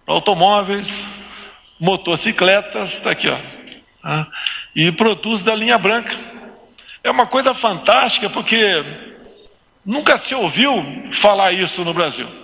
automóveis, 0.04 1.04
motocicletas, 1.78 2.94
está 2.94 3.12
aqui, 3.12 3.28
ó, 3.28 3.38
ah, 4.02 4.26
e 4.74 4.90
produtos 4.90 5.44
da 5.44 5.54
linha 5.54 5.78
branca. 5.78 6.16
É 7.04 7.10
uma 7.12 7.28
coisa 7.28 7.54
fantástica 7.54 8.28
porque 8.28 8.84
nunca 9.87 10.18
se 10.18 10.34
ouviu 10.34 10.84
falar 11.12 11.52
isso 11.52 11.84
no 11.84 11.94
Brasil. 11.94 12.43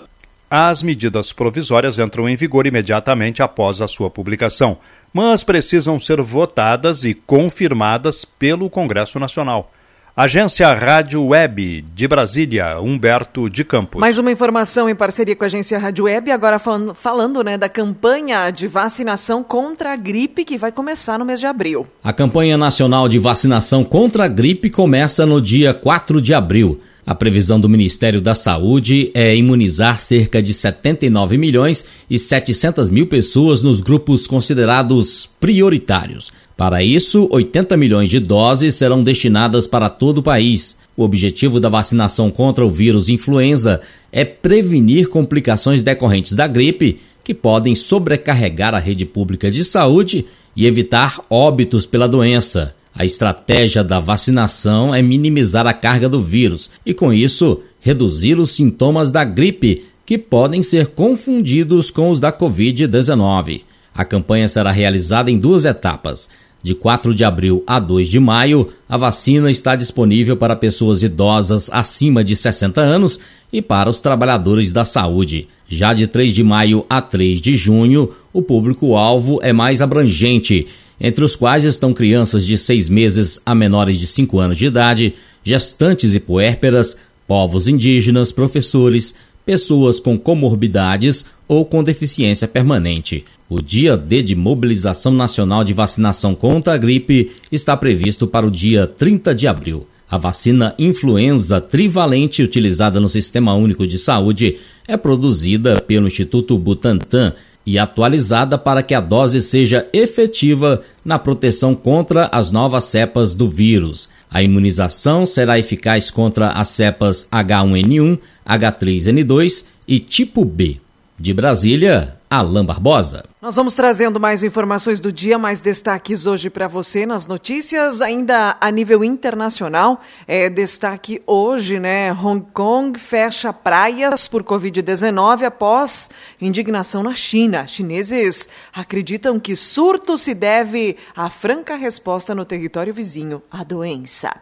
As 0.52 0.82
medidas 0.82 1.32
provisórias 1.32 2.00
entram 2.00 2.28
em 2.28 2.34
vigor 2.34 2.66
imediatamente 2.66 3.40
após 3.40 3.80
a 3.80 3.86
sua 3.86 4.10
publicação, 4.10 4.78
mas 5.14 5.44
precisam 5.44 5.96
ser 6.00 6.20
votadas 6.20 7.04
e 7.04 7.14
confirmadas 7.14 8.24
pelo 8.24 8.68
Congresso 8.68 9.20
Nacional. 9.20 9.70
Agência 10.16 10.74
Rádio 10.74 11.24
Web 11.24 11.82
de 11.94 12.08
Brasília, 12.08 12.80
Humberto 12.80 13.48
de 13.48 13.62
Campos. 13.62 14.00
Mais 14.00 14.18
uma 14.18 14.32
informação 14.32 14.90
em 14.90 14.94
parceria 14.96 15.36
com 15.36 15.44
a 15.44 15.46
Agência 15.46 15.78
Rádio 15.78 16.06
Web, 16.06 16.32
agora 16.32 16.58
falando, 16.58 16.94
falando 16.94 17.44
né, 17.44 17.56
da 17.56 17.68
campanha 17.68 18.50
de 18.50 18.66
vacinação 18.66 19.44
contra 19.44 19.92
a 19.92 19.96
gripe 19.96 20.44
que 20.44 20.58
vai 20.58 20.72
começar 20.72 21.16
no 21.16 21.24
mês 21.24 21.38
de 21.38 21.46
abril. 21.46 21.86
A 22.02 22.12
campanha 22.12 22.58
nacional 22.58 23.08
de 23.08 23.20
vacinação 23.20 23.84
contra 23.84 24.24
a 24.24 24.28
gripe 24.28 24.68
começa 24.68 25.24
no 25.24 25.40
dia 25.40 25.72
4 25.72 26.20
de 26.20 26.34
abril. 26.34 26.80
A 27.06 27.14
previsão 27.14 27.58
do 27.58 27.68
Ministério 27.68 28.20
da 28.20 28.34
Saúde 28.34 29.10
é 29.14 29.34
imunizar 29.34 30.00
cerca 30.00 30.42
de 30.42 30.52
79 30.52 31.38
milhões 31.38 31.84
e 32.08 32.18
700 32.18 32.90
mil 32.90 33.06
pessoas 33.06 33.62
nos 33.62 33.80
grupos 33.80 34.26
considerados 34.26 35.28
prioritários. 35.40 36.30
Para 36.56 36.84
isso, 36.84 37.26
80 37.30 37.76
milhões 37.76 38.08
de 38.10 38.20
doses 38.20 38.74
serão 38.74 39.02
destinadas 39.02 39.66
para 39.66 39.88
todo 39.88 40.18
o 40.18 40.22
país. 40.22 40.76
O 40.96 41.02
objetivo 41.02 41.58
da 41.58 41.70
vacinação 41.70 42.30
contra 42.30 42.66
o 42.66 42.70
vírus 42.70 43.08
influenza 43.08 43.80
é 44.12 44.24
prevenir 44.24 45.08
complicações 45.08 45.82
decorrentes 45.82 46.34
da 46.34 46.46
gripe, 46.46 47.00
que 47.24 47.32
podem 47.32 47.74
sobrecarregar 47.74 48.74
a 48.74 48.78
rede 48.78 49.06
pública 49.06 49.50
de 49.50 49.64
saúde 49.64 50.26
e 50.54 50.66
evitar 50.66 51.18
óbitos 51.30 51.86
pela 51.86 52.06
doença. 52.06 52.74
A 52.94 53.04
estratégia 53.04 53.82
da 53.84 54.00
vacinação 54.00 54.94
é 54.94 55.00
minimizar 55.00 55.66
a 55.66 55.72
carga 55.72 56.08
do 56.08 56.20
vírus 56.20 56.70
e, 56.84 56.92
com 56.92 57.12
isso, 57.12 57.60
reduzir 57.80 58.38
os 58.38 58.50
sintomas 58.50 59.10
da 59.10 59.24
gripe, 59.24 59.84
que 60.04 60.18
podem 60.18 60.62
ser 60.62 60.88
confundidos 60.88 61.90
com 61.90 62.10
os 62.10 62.18
da 62.18 62.32
Covid-19. 62.32 63.62
A 63.94 64.04
campanha 64.04 64.48
será 64.48 64.70
realizada 64.70 65.30
em 65.30 65.38
duas 65.38 65.64
etapas. 65.64 66.28
De 66.62 66.74
4 66.74 67.14
de 67.14 67.24
abril 67.24 67.64
a 67.66 67.80
2 67.80 68.08
de 68.08 68.20
maio, 68.20 68.68
a 68.86 68.96
vacina 68.96 69.50
está 69.50 69.74
disponível 69.74 70.36
para 70.36 70.54
pessoas 70.54 71.02
idosas 71.02 71.70
acima 71.72 72.22
de 72.22 72.36
60 72.36 72.80
anos 72.80 73.18
e 73.50 73.62
para 73.62 73.88
os 73.88 74.00
trabalhadores 74.00 74.72
da 74.72 74.84
saúde. 74.84 75.48
Já 75.66 75.94
de 75.94 76.06
3 76.06 76.32
de 76.32 76.42
maio 76.42 76.84
a 76.88 77.00
3 77.00 77.40
de 77.40 77.56
junho, 77.56 78.10
o 78.32 78.42
público-alvo 78.42 79.38
é 79.42 79.52
mais 79.52 79.80
abrangente, 79.80 80.66
entre 81.00 81.24
os 81.24 81.34
quais 81.34 81.64
estão 81.64 81.94
crianças 81.94 82.44
de 82.46 82.58
6 82.58 82.88
meses 82.88 83.40
a 83.46 83.54
menores 83.54 83.98
de 83.98 84.06
5 84.06 84.38
anos 84.38 84.58
de 84.58 84.66
idade, 84.66 85.14
gestantes 85.42 86.14
e 86.14 86.20
puérperas, 86.20 86.96
povos 87.26 87.66
indígenas, 87.66 88.30
professores, 88.30 89.14
pessoas 89.46 89.98
com 89.98 90.18
comorbidades 90.18 91.24
ou 91.48 91.64
com 91.64 91.82
deficiência 91.82 92.46
permanente. 92.46 93.24
O 93.48 93.60
dia 93.60 93.96
D 93.96 94.22
de 94.22 94.36
mobilização 94.36 95.12
nacional 95.12 95.64
de 95.64 95.72
vacinação 95.72 96.34
contra 96.34 96.74
a 96.74 96.76
gripe 96.76 97.32
está 97.50 97.76
previsto 97.76 98.26
para 98.26 98.46
o 98.46 98.50
dia 98.50 98.86
30 98.86 99.34
de 99.34 99.48
abril. 99.48 99.86
A 100.08 100.18
vacina 100.18 100.74
influenza 100.78 101.60
trivalente 101.60 102.42
utilizada 102.42 103.00
no 103.00 103.08
Sistema 103.08 103.54
Único 103.54 103.86
de 103.86 103.98
Saúde 103.98 104.58
é 104.86 104.96
produzida 104.96 105.80
pelo 105.80 106.08
Instituto 106.08 106.58
Butantan 106.58 107.32
e 107.70 107.78
atualizada 107.78 108.58
para 108.58 108.82
que 108.82 108.92
a 108.92 109.00
dose 109.00 109.40
seja 109.40 109.86
efetiva 109.92 110.82
na 111.04 111.20
proteção 111.20 111.72
contra 111.72 112.28
as 112.32 112.50
novas 112.50 112.82
cepas 112.86 113.32
do 113.32 113.48
vírus. 113.48 114.08
A 114.28 114.42
imunização 114.42 115.24
será 115.24 115.56
eficaz 115.56 116.10
contra 116.10 116.48
as 116.50 116.66
cepas 116.66 117.28
H1N1, 117.30 118.18
H3N2 118.44 119.64
e 119.86 120.00
tipo 120.00 120.44
B. 120.44 120.78
De 121.16 121.32
Brasília, 121.32 122.16
Alain 122.32 122.64
Barbosa. 122.64 123.24
Nós 123.42 123.56
vamos 123.56 123.74
trazendo 123.74 124.20
mais 124.20 124.44
informações 124.44 125.00
do 125.00 125.10
dia, 125.10 125.36
mais 125.36 125.60
destaques 125.60 126.26
hoje 126.26 126.48
para 126.48 126.68
você 126.68 127.04
nas 127.04 127.26
notícias, 127.26 128.00
ainda 128.00 128.56
a 128.60 128.70
nível 128.70 129.02
internacional. 129.02 130.00
É, 130.28 130.48
destaque 130.48 131.20
hoje, 131.26 131.80
né? 131.80 132.12
Hong 132.12 132.46
Kong 132.52 132.96
fecha 133.00 133.52
praias 133.52 134.28
por 134.28 134.44
Covid-19 134.44 135.42
após 135.42 136.08
indignação 136.40 137.02
na 137.02 137.16
China. 137.16 137.66
Chineses 137.66 138.48
acreditam 138.72 139.40
que 139.40 139.56
surto 139.56 140.16
se 140.16 140.32
deve 140.32 140.96
à 141.16 141.28
franca 141.28 141.74
resposta 141.74 142.32
no 142.32 142.44
território 142.44 142.94
vizinho 142.94 143.42
à 143.50 143.64
doença. 143.64 144.32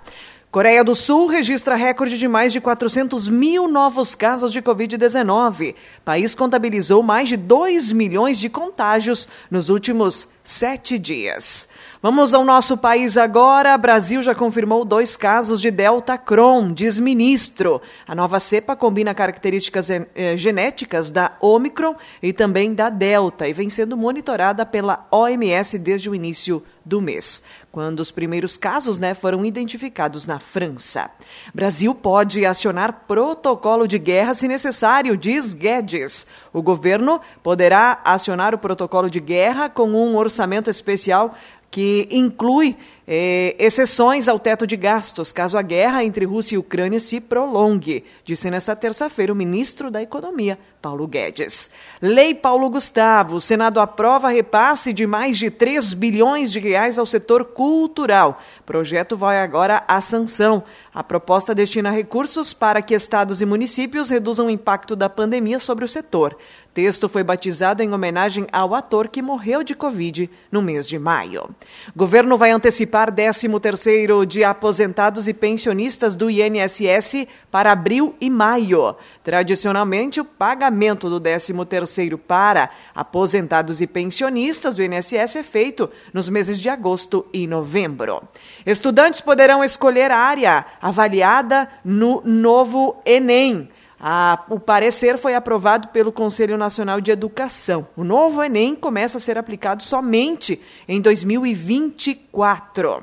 Coreia 0.50 0.82
do 0.82 0.96
Sul 0.96 1.26
registra 1.26 1.76
recorde 1.76 2.16
de 2.16 2.26
mais 2.26 2.54
de 2.54 2.58
400 2.58 3.28
mil 3.28 3.68
novos 3.68 4.14
casos 4.14 4.50
de 4.50 4.62
Covid-19. 4.62 5.74
País 6.02 6.34
contabilizou 6.34 7.02
mais 7.02 7.28
de 7.28 7.36
2 7.36 7.92
milhões 7.92 8.38
de 8.38 8.48
contágios 8.48 9.28
nos 9.50 9.68
últimos 9.68 10.26
sete 10.42 10.98
dias. 10.98 11.68
Vamos 12.00 12.32
ao 12.32 12.44
nosso 12.44 12.76
país 12.76 13.16
agora. 13.16 13.76
Brasil 13.76 14.22
já 14.22 14.32
confirmou 14.32 14.84
dois 14.84 15.16
casos 15.16 15.60
de 15.60 15.68
Delta 15.68 16.16
Cron, 16.16 16.72
diz 16.72 17.00
ministro. 17.00 17.82
A 18.06 18.14
nova 18.14 18.38
cepa 18.38 18.76
combina 18.76 19.12
características 19.12 19.90
eh, 19.90 20.36
genéticas 20.36 21.10
da 21.10 21.32
Omicron 21.40 21.96
e 22.22 22.32
também 22.32 22.72
da 22.72 22.88
Delta 22.88 23.48
e 23.48 23.52
vem 23.52 23.68
sendo 23.68 23.96
monitorada 23.96 24.64
pela 24.64 25.08
OMS 25.10 25.76
desde 25.76 26.08
o 26.08 26.14
início 26.14 26.62
do 26.88 27.02
mês, 27.02 27.42
quando 27.70 28.00
os 28.00 28.10
primeiros 28.10 28.56
casos 28.56 28.98
né, 28.98 29.12
foram 29.12 29.44
identificados 29.44 30.26
na 30.26 30.38
França. 30.38 31.10
Brasil 31.54 31.94
pode 31.94 32.46
acionar 32.46 33.04
protocolo 33.06 33.86
de 33.86 33.98
guerra 33.98 34.32
se 34.32 34.48
necessário, 34.48 35.16
diz 35.16 35.52
Guedes. 35.52 36.26
O 36.50 36.62
governo 36.62 37.20
poderá 37.42 38.00
acionar 38.02 38.54
o 38.54 38.58
protocolo 38.58 39.10
de 39.10 39.20
guerra 39.20 39.68
com 39.68 39.90
um 39.90 40.16
orçamento 40.16 40.70
especial 40.70 41.34
que 41.70 42.08
inclui 42.10 42.76
eh, 43.06 43.54
exceções 43.58 44.26
ao 44.26 44.38
teto 44.38 44.66
de 44.66 44.76
gastos, 44.76 45.32
caso 45.32 45.58
a 45.58 45.62
guerra 45.62 46.04
entre 46.04 46.24
Rússia 46.24 46.54
e 46.54 46.58
Ucrânia 46.58 46.98
se 46.98 47.20
prolongue, 47.20 48.04
disse 48.24 48.50
nesta 48.50 48.74
terça-feira 48.74 49.32
o 49.32 49.36
ministro 49.36 49.90
da 49.90 50.02
Economia, 50.02 50.58
Paulo 50.80 51.06
Guedes. 51.06 51.70
Lei 52.00 52.34
Paulo 52.34 52.70
Gustavo. 52.70 53.36
O 53.36 53.40
Senado 53.40 53.80
aprova 53.80 54.28
repasse 54.28 54.92
de 54.92 55.06
mais 55.06 55.36
de 55.36 55.50
3 55.50 55.92
bilhões 55.94 56.52
de 56.52 56.60
reais 56.60 56.98
ao 56.98 57.06
setor 57.06 57.44
cultural. 57.44 58.40
Projeto 58.64 59.16
vai 59.16 59.40
agora 59.40 59.84
à 59.88 60.00
sanção. 60.00 60.62
A 60.94 61.02
proposta 61.02 61.54
destina 61.54 61.90
recursos 61.90 62.52
para 62.52 62.80
que 62.80 62.94
estados 62.94 63.40
e 63.40 63.46
municípios 63.46 64.08
reduzam 64.08 64.46
o 64.46 64.50
impacto 64.50 64.94
da 64.94 65.08
pandemia 65.08 65.58
sobre 65.58 65.84
o 65.84 65.88
setor 65.88 66.36
texto 66.74 67.08
foi 67.08 67.22
batizado 67.22 67.82
em 67.82 67.92
homenagem 67.92 68.46
ao 68.52 68.74
ator 68.74 69.08
que 69.08 69.20
morreu 69.20 69.62
de 69.62 69.74
Covid 69.74 70.30
no 70.50 70.62
mês 70.62 70.86
de 70.86 70.98
maio. 70.98 71.50
Governo 71.94 72.38
vai 72.38 72.50
antecipar 72.50 73.12
13º 73.12 74.24
de 74.24 74.44
aposentados 74.44 75.26
e 75.26 75.34
pensionistas 75.34 76.14
do 76.14 76.30
INSS 76.30 77.26
para 77.50 77.72
abril 77.72 78.14
e 78.20 78.30
maio. 78.30 78.94
Tradicionalmente, 79.24 80.20
o 80.20 80.24
pagamento 80.24 81.10
do 81.10 81.20
13º 81.20 82.18
para 82.18 82.70
aposentados 82.94 83.80
e 83.80 83.86
pensionistas 83.86 84.76
do 84.76 84.82
INSS 84.82 85.36
é 85.36 85.42
feito 85.42 85.90
nos 86.12 86.28
meses 86.28 86.60
de 86.60 86.68
agosto 86.68 87.26
e 87.32 87.46
novembro. 87.46 88.22
Estudantes 88.64 89.20
poderão 89.20 89.64
escolher 89.64 90.10
a 90.10 90.18
área 90.18 90.64
avaliada 90.80 91.68
no 91.84 92.22
novo 92.24 92.96
Enem. 93.04 93.68
A, 94.00 94.44
o 94.48 94.60
parecer 94.60 95.18
foi 95.18 95.34
aprovado 95.34 95.88
pelo 95.88 96.12
Conselho 96.12 96.56
Nacional 96.56 97.00
de 97.00 97.10
Educação. 97.10 97.88
O 97.96 98.04
novo 98.04 98.40
Enem 98.42 98.76
começa 98.76 99.18
a 99.18 99.20
ser 99.20 99.36
aplicado 99.36 99.82
somente 99.82 100.62
em 100.86 101.00
2024. 101.00 103.02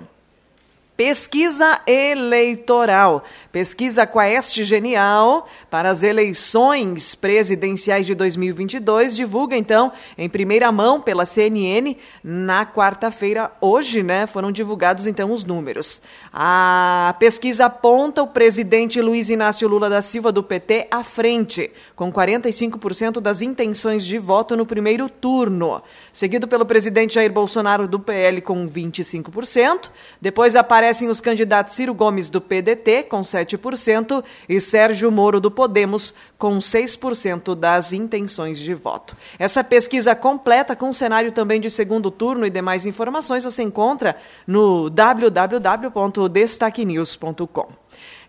Pesquisa 0.95 1.81
eleitoral. 1.85 3.25
Pesquisa 3.51 4.07
Quaest 4.07 4.63
Genial 4.63 5.45
para 5.69 5.89
as 5.89 6.01
eleições 6.01 7.13
presidenciais 7.13 8.05
de 8.05 8.15
2022 8.15 9.13
divulga 9.13 9.57
então 9.57 9.91
em 10.17 10.29
primeira 10.29 10.71
mão 10.71 11.01
pela 11.01 11.25
CNN 11.25 11.97
na 12.23 12.65
quarta-feira 12.65 13.51
hoje, 13.59 14.03
né? 14.03 14.25
Foram 14.25 14.53
divulgados 14.53 15.05
então 15.05 15.33
os 15.33 15.43
números. 15.43 16.01
A 16.37 17.15
pesquisa 17.17 17.65
aponta 17.65 18.21
o 18.21 18.27
presidente 18.27 19.01
Luiz 19.01 19.29
Inácio 19.29 19.69
Lula 19.69 19.89
da 19.89 20.01
Silva 20.01 20.33
do 20.33 20.43
PT 20.43 20.87
à 20.91 21.01
frente, 21.03 21.71
com 21.95 22.11
45% 22.11 23.21
das 23.21 23.41
intenções 23.41 24.03
de 24.03 24.17
voto 24.17 24.57
no 24.57 24.65
primeiro 24.65 25.07
turno, 25.07 25.81
seguido 26.11 26.45
pelo 26.45 26.65
presidente 26.65 27.15
Jair 27.15 27.31
Bolsonaro 27.31 27.87
do 27.87 27.99
PL 27.99 28.41
com 28.41 28.69
25%, 28.69 29.89
depois 30.21 30.55
aparece 30.55 30.85
aparecem 30.85 31.09
os 31.09 31.21
candidatos 31.21 31.73
Ciro 31.73 31.93
Gomes 31.93 32.29
do 32.29 32.41
PDT, 32.41 33.03
com 33.03 33.21
7%, 33.21 34.23
e 34.47 34.59
Sérgio 34.59 35.09
Moro 35.11 35.39
do 35.39 35.49
Podemos, 35.49 36.13
com 36.37 36.59
6% 36.59 37.55
das 37.55 37.93
intenções 37.93 38.59
de 38.59 38.73
voto. 38.73 39.15
Essa 39.39 39.63
pesquisa 39.63 40.13
completa, 40.15 40.75
com 40.75 40.91
cenário 40.91 41.31
também 41.31 41.61
de 41.61 41.69
segundo 41.69 42.11
turno 42.11 42.45
e 42.45 42.49
demais 42.49 42.85
informações, 42.85 43.43
você 43.43 43.63
encontra 43.63 44.17
no 44.45 44.89
www.destaquenews.com. 44.89 47.67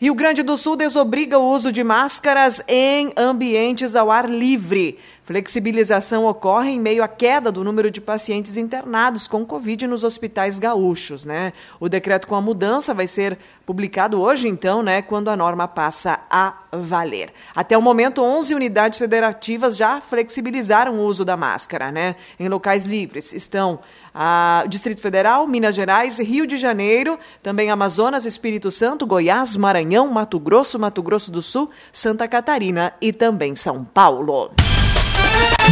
Rio 0.01 0.15
Grande 0.15 0.43
do 0.43 0.57
Sul 0.57 0.77
desobriga 0.77 1.39
o 1.39 1.51
uso 1.51 1.73
de 1.73 1.83
máscaras 1.83 2.63
em 2.69 3.13
ambientes 3.17 3.97
ao 3.97 4.11
ar 4.11 4.29
livre. 4.29 4.99
Flexibilização 5.27 6.25
ocorre 6.25 6.71
em 6.71 6.81
meio 6.81 7.03
à 7.03 7.09
queda 7.09 7.51
do 7.51 7.65
número 7.65 7.91
de 7.91 8.01
pacientes 8.01 8.57
internados 8.57 9.27
com 9.27 9.45
Covid 9.45 9.85
nos 9.89 10.05
hospitais 10.05 10.57
gaúchos, 10.57 11.25
né? 11.25 11.53
O 11.81 11.89
decreto 11.89 12.29
com 12.29 12.37
a 12.37 12.41
mudança 12.41 12.95
vai 12.95 13.09
ser 13.09 13.37
publicado 13.67 14.21
hoje, 14.23 14.47
então, 14.47 14.85
né, 14.85 15.03
quando 15.03 15.29
a 15.29 15.37
norma 15.37 15.67
passa 15.67 16.21
a 16.31 16.55
valer. 16.73 17.33
Até 17.57 17.77
o 17.77 17.83
momento, 17.83 18.23
11 18.23 18.55
unidades 18.55 19.01
federativas 19.01 19.77
já 19.77 20.01
flexibilizaram 20.01 20.95
o 20.95 21.05
uso 21.05 21.25
da 21.25 21.37
máscara, 21.37 21.91
né? 21.91 22.15
Em 22.39 22.49
locais 22.49 22.85
livres 22.85 23.33
estão 23.33 23.81
a 24.15 24.65
Distrito 24.69 25.01
Federal, 25.01 25.45
Minas 25.49 25.75
Gerais, 25.75 26.19
Rio 26.21 26.47
de 26.47 26.57
Janeiro, 26.57 27.19
também 27.43 27.69
Amazonas, 27.69 28.25
Espírito 28.25 28.71
Santo, 28.71 29.05
Goiás, 29.05 29.57
Maranhão, 29.57 30.07
Mato 30.07 30.39
Grosso, 30.39 30.79
Mato 30.79 31.03
Grosso 31.03 31.33
do 31.33 31.43
Sul, 31.43 31.69
Santa 31.93 32.29
Catarina 32.29 32.93
e 33.01 33.13
também 33.13 33.57
São 33.57 33.85
Paulo. 33.85 34.53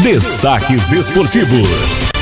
Destaques 0.03 0.93
esportivos. 0.93 2.15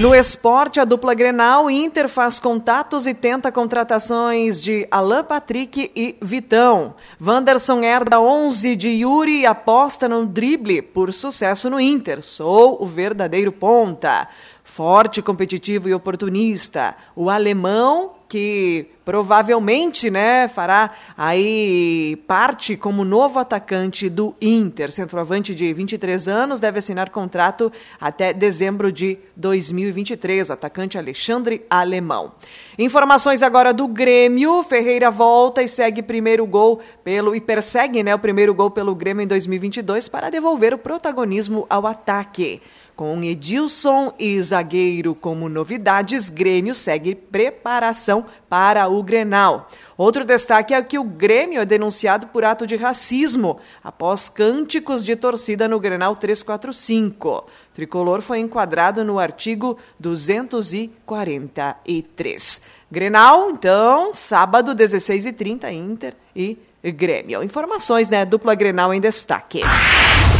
No 0.00 0.14
esporte, 0.14 0.80
a 0.80 0.86
dupla 0.86 1.12
Grenal, 1.12 1.70
Inter 1.70 2.08
faz 2.08 2.40
contatos 2.40 3.06
e 3.06 3.12
tenta 3.12 3.52
contratações 3.52 4.62
de 4.62 4.88
Alan 4.90 5.22
Patrick 5.22 5.92
e 5.94 6.16
Vitão. 6.22 6.94
Wanderson 7.22 7.82
herda 7.82 8.18
11 8.18 8.76
de 8.76 8.88
Yuri 8.88 9.40
e 9.40 9.46
aposta 9.46 10.08
no 10.08 10.24
drible 10.24 10.80
por 10.80 11.12
sucesso 11.12 11.68
no 11.68 11.78
Inter. 11.78 12.22
Sou 12.22 12.82
o 12.82 12.86
verdadeiro 12.86 13.52
ponta. 13.52 14.26
Forte, 14.64 15.20
competitivo 15.20 15.86
e 15.86 15.92
oportunista. 15.92 16.96
O 17.14 17.28
alemão 17.28 18.12
que 18.30 18.86
provavelmente, 19.04 20.08
né, 20.08 20.46
fará 20.46 20.92
aí 21.18 22.16
parte 22.28 22.76
como 22.76 23.04
novo 23.04 23.40
atacante 23.40 24.08
do 24.08 24.36
Inter. 24.40 24.92
Centroavante 24.92 25.52
de 25.52 25.72
23 25.72 26.28
anos 26.28 26.60
deve 26.60 26.78
assinar 26.78 27.10
contrato 27.10 27.72
até 28.00 28.32
dezembro 28.32 28.92
de 28.92 29.18
2023. 29.34 30.48
O 30.48 30.52
atacante 30.52 30.96
Alexandre 30.96 31.66
Alemão. 31.68 32.30
Informações 32.78 33.42
agora 33.42 33.74
do 33.74 33.88
Grêmio. 33.88 34.62
Ferreira 34.62 35.10
volta 35.10 35.60
e 35.60 35.66
segue 35.66 36.00
primeiro 36.00 36.46
gol 36.46 36.80
pelo 37.02 37.34
e 37.34 37.40
persegue, 37.40 38.04
né, 38.04 38.14
o 38.14 38.18
primeiro 38.20 38.54
gol 38.54 38.70
pelo 38.70 38.94
Grêmio 38.94 39.24
em 39.24 39.26
2022 39.26 40.08
para 40.08 40.30
devolver 40.30 40.72
o 40.72 40.78
protagonismo 40.78 41.66
ao 41.68 41.84
ataque. 41.84 42.62
Com 43.00 43.24
Edilson 43.24 44.12
e 44.18 44.38
zagueiro 44.42 45.14
como 45.14 45.48
novidades, 45.48 46.28
Grêmio 46.28 46.74
segue 46.74 47.14
preparação 47.14 48.26
para 48.46 48.86
o 48.88 49.02
Grenal. 49.02 49.70
Outro 49.96 50.22
destaque 50.22 50.74
é 50.74 50.82
que 50.82 50.98
o 50.98 51.04
Grêmio 51.04 51.62
é 51.62 51.64
denunciado 51.64 52.26
por 52.26 52.44
ato 52.44 52.66
de 52.66 52.76
racismo 52.76 53.58
após 53.82 54.28
cânticos 54.28 55.02
de 55.02 55.16
torcida 55.16 55.66
no 55.66 55.80
Grenal 55.80 56.14
345. 56.14 57.28
O 57.30 57.44
tricolor 57.72 58.20
foi 58.20 58.40
enquadrado 58.40 59.02
no 59.02 59.18
artigo 59.18 59.78
243. 59.98 62.60
Grenal, 62.92 63.50
então, 63.50 64.14
sábado, 64.14 64.76
16h30, 64.76 65.72
Inter 65.72 66.14
e 66.36 66.58
Grêmio. 66.84 67.42
Informações, 67.42 68.10
né? 68.10 68.26
Dupla 68.26 68.54
Grenal 68.54 68.92
em 68.92 69.00
destaque. 69.00 69.62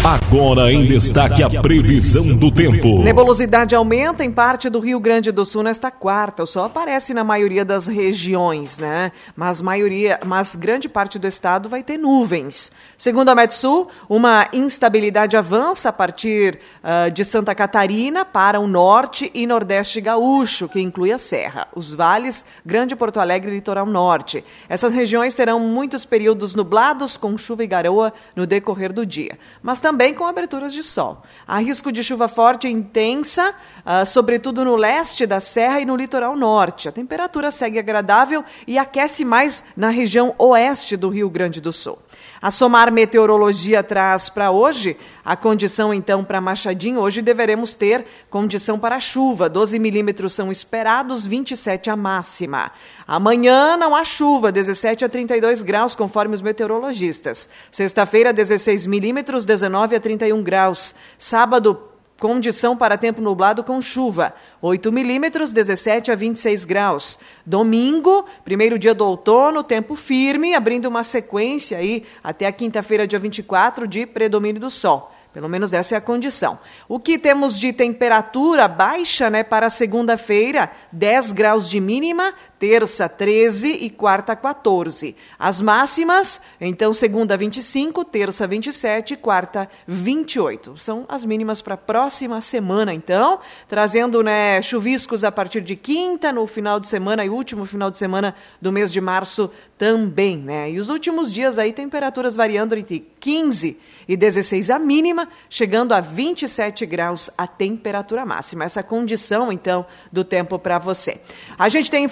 Agora 0.02 0.72
em 0.72 0.86
destaque 0.86 1.42
a 1.42 1.60
previsão 1.60 2.34
do 2.34 2.50
tempo. 2.50 3.02
Nebulosidade 3.02 3.74
aumenta 3.74 4.24
em 4.24 4.32
parte 4.32 4.70
do 4.70 4.80
Rio 4.80 4.98
Grande 4.98 5.30
do 5.30 5.44
Sul 5.44 5.62
nesta 5.62 5.90
quarta. 5.90 6.42
O 6.42 6.46
sol 6.46 6.64
aparece 6.64 7.12
na 7.12 7.22
maioria 7.22 7.66
das 7.66 7.86
regiões, 7.86 8.78
né? 8.78 9.12
Mas 9.36 9.60
maioria, 9.60 10.18
mas 10.24 10.54
grande 10.54 10.88
parte 10.88 11.18
do 11.18 11.26
estado 11.26 11.68
vai 11.68 11.82
ter 11.82 11.98
nuvens. 11.98 12.72
Segundo 12.96 13.28
a 13.28 13.34
Metsul, 13.34 13.88
uma 14.08 14.48
instabilidade 14.54 15.36
avança 15.36 15.90
a 15.90 15.92
partir 15.92 16.58
uh, 16.82 17.10
de 17.10 17.22
Santa 17.22 17.54
Catarina 17.54 18.24
para 18.24 18.58
o 18.58 18.66
norte 18.66 19.30
e 19.34 19.46
nordeste 19.46 20.00
gaúcho, 20.00 20.66
que 20.66 20.80
inclui 20.80 21.12
a 21.12 21.18
Serra, 21.18 21.68
os 21.76 21.92
vales, 21.92 22.42
Grande 22.64 22.96
Porto 22.96 23.20
Alegre 23.20 23.50
e 23.50 23.54
Litoral 23.56 23.84
Norte. 23.84 24.42
Essas 24.66 24.94
regiões 24.94 25.34
terão 25.34 25.60
muitos 25.60 26.06
períodos 26.06 26.54
nublados 26.54 27.18
com 27.18 27.36
chuva 27.36 27.64
e 27.64 27.66
garoa 27.66 28.14
no 28.34 28.46
decorrer 28.46 28.94
do 28.94 29.04
dia. 29.04 29.38
Mas 29.62 29.89
também 29.90 30.14
com 30.14 30.24
aberturas 30.24 30.72
de 30.72 30.84
sol. 30.84 31.20
Há 31.44 31.58
risco 31.58 31.90
de 31.90 32.04
chuva 32.04 32.28
forte 32.28 32.68
e 32.68 32.70
intensa, 32.70 33.52
uh, 33.80 34.06
sobretudo 34.06 34.64
no 34.64 34.76
leste 34.76 35.26
da 35.26 35.40
serra 35.40 35.80
e 35.80 35.84
no 35.84 35.96
litoral 35.96 36.36
norte. 36.36 36.88
A 36.88 36.92
temperatura 36.92 37.50
segue 37.50 37.76
agradável 37.76 38.44
e 38.68 38.78
aquece 38.78 39.24
mais 39.24 39.64
na 39.76 39.88
região 39.88 40.32
oeste 40.38 40.96
do 40.96 41.08
Rio 41.08 41.28
Grande 41.28 41.60
do 41.60 41.72
Sul. 41.72 41.98
A 42.40 42.52
Somar 42.52 42.92
Meteorologia 42.92 43.82
traz 43.82 44.28
para 44.28 44.52
hoje 44.52 44.96
a 45.24 45.36
condição, 45.36 45.92
então, 45.92 46.24
para 46.24 46.40
Machadinho. 46.40 47.00
Hoje 47.00 47.20
deveremos 47.20 47.74
ter 47.74 48.06
condição 48.30 48.78
para 48.78 48.98
chuva. 49.00 49.48
12 49.48 49.78
milímetros 49.78 50.32
são 50.32 50.50
esperados, 50.50 51.26
27 51.26 51.90
a 51.90 51.96
máxima. 51.96 52.72
Amanhã 53.06 53.76
não 53.76 53.94
há 53.94 54.04
chuva, 54.04 54.52
17 54.52 55.04
a 55.04 55.08
32 55.08 55.62
graus, 55.62 55.94
conforme 55.94 56.34
os 56.34 56.42
meteorologistas. 56.42 57.48
Sexta-feira, 57.70 58.32
16 58.32 58.86
milímetros, 58.86 59.44
19 59.44 59.79
a 59.82 60.00
31 60.00 60.42
graus. 60.42 60.94
Sábado, 61.18 61.90
Condição 62.20 62.76
para 62.76 62.98
tempo 62.98 63.22
nublado 63.22 63.64
com 63.64 63.80
chuva, 63.80 64.34
8 64.60 64.92
milímetros, 64.92 65.52
17 65.52 66.12
a 66.12 66.14
26 66.14 66.66
graus. 66.66 67.18
Domingo, 67.46 68.26
primeiro 68.44 68.78
dia 68.78 68.92
do 68.92 69.06
outono, 69.06 69.64
tempo 69.64 69.96
firme, 69.96 70.54
abrindo 70.54 70.84
uma 70.84 71.02
sequência 71.02 71.78
aí 71.78 72.04
até 72.22 72.46
a 72.46 72.52
quinta-feira, 72.52 73.06
dia 73.06 73.18
24, 73.18 73.88
de 73.88 74.04
predomínio 74.04 74.60
do 74.60 74.70
sol. 74.70 75.10
Pelo 75.32 75.48
menos 75.48 75.72
essa 75.72 75.94
é 75.94 75.98
a 75.98 76.00
condição. 76.00 76.58
O 76.86 76.98
que 76.98 77.16
temos 77.16 77.58
de 77.58 77.72
temperatura 77.72 78.68
baixa 78.68 79.30
né, 79.30 79.42
para 79.42 79.70
segunda-feira? 79.70 80.70
10 80.92 81.32
graus 81.32 81.70
de 81.70 81.80
mínima, 81.80 82.34
terça 82.60 83.08
13 83.08 83.68
e 83.72 83.88
quarta 83.88 84.36
14. 84.36 85.16
As 85.38 85.62
máximas, 85.62 86.42
então, 86.60 86.92
segunda 86.92 87.34
25, 87.34 88.04
terça 88.04 88.46
27 88.46 89.14
e 89.14 89.16
quarta 89.16 89.66
28. 89.86 90.76
São 90.76 91.06
as 91.08 91.24
mínimas 91.24 91.62
para 91.62 91.72
a 91.72 91.78
próxima 91.78 92.38
semana, 92.42 92.92
então, 92.92 93.40
trazendo 93.66 94.22
né, 94.22 94.60
chuviscos 94.60 95.24
a 95.24 95.32
partir 95.32 95.62
de 95.62 95.74
quinta, 95.74 96.30
no 96.30 96.46
final 96.46 96.78
de 96.78 96.86
semana 96.86 97.24
e 97.24 97.30
último 97.30 97.64
final 97.64 97.90
de 97.90 97.96
semana 97.96 98.34
do 98.60 98.70
mês 98.70 98.92
de 98.92 99.00
março 99.00 99.50
também, 99.78 100.36
né? 100.36 100.70
E 100.70 100.78
os 100.78 100.90
últimos 100.90 101.32
dias 101.32 101.58
aí, 101.58 101.72
temperaturas 101.72 102.36
variando 102.36 102.76
entre 102.76 103.00
15 103.18 103.78
e 104.06 104.14
16 104.14 104.68
a 104.68 104.78
mínima, 104.78 105.26
chegando 105.48 105.94
a 105.94 106.00
27 106.00 106.84
graus 106.84 107.30
a 107.38 107.46
temperatura 107.46 108.26
máxima. 108.26 108.64
Essa 108.64 108.82
condição, 108.82 109.50
então, 109.50 109.86
do 110.12 110.22
tempo 110.22 110.58
para 110.58 110.78
você. 110.78 111.22
A 111.58 111.70
gente 111.70 111.90
tem 111.90 112.06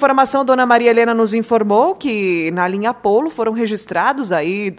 Dona 0.44 0.66
Maria 0.66 0.90
Helena 0.90 1.14
nos 1.14 1.34
informou 1.34 1.94
que 1.94 2.50
na 2.52 2.66
linha 2.66 2.92
Polo 2.94 3.30
foram 3.30 3.52
registrados 3.52 4.32
aí 4.32 4.74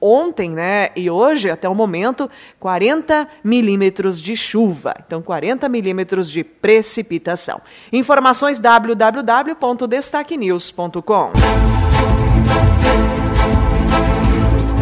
ontem, 0.00 0.50
né, 0.50 0.90
e 0.94 1.10
hoje, 1.10 1.50
até 1.50 1.68
o 1.68 1.74
momento, 1.74 2.30
40 2.60 3.26
milímetros 3.42 4.22
de 4.22 4.36
chuva. 4.36 4.94
Então, 5.04 5.20
40 5.20 5.68
milímetros 5.68 6.30
de 6.30 6.44
precipitação. 6.44 7.60
Informações 7.92 8.60
www.destaquenews.com. 8.60 11.32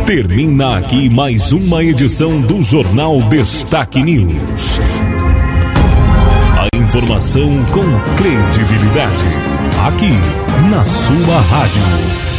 Termina 0.06 0.78
aqui 0.78 1.08
mais 1.08 1.50
uma 1.50 1.82
edição 1.82 2.42
do 2.42 2.60
Jornal 2.60 3.22
Destaque 3.22 4.02
News. 4.02 4.78
A 6.58 6.68
informação 6.76 7.48
com 7.72 7.86
credibilidade. 8.16 9.43
Aqui, 9.84 10.08
na 10.70 10.82
sua 10.82 11.40
rádio. 11.42 12.33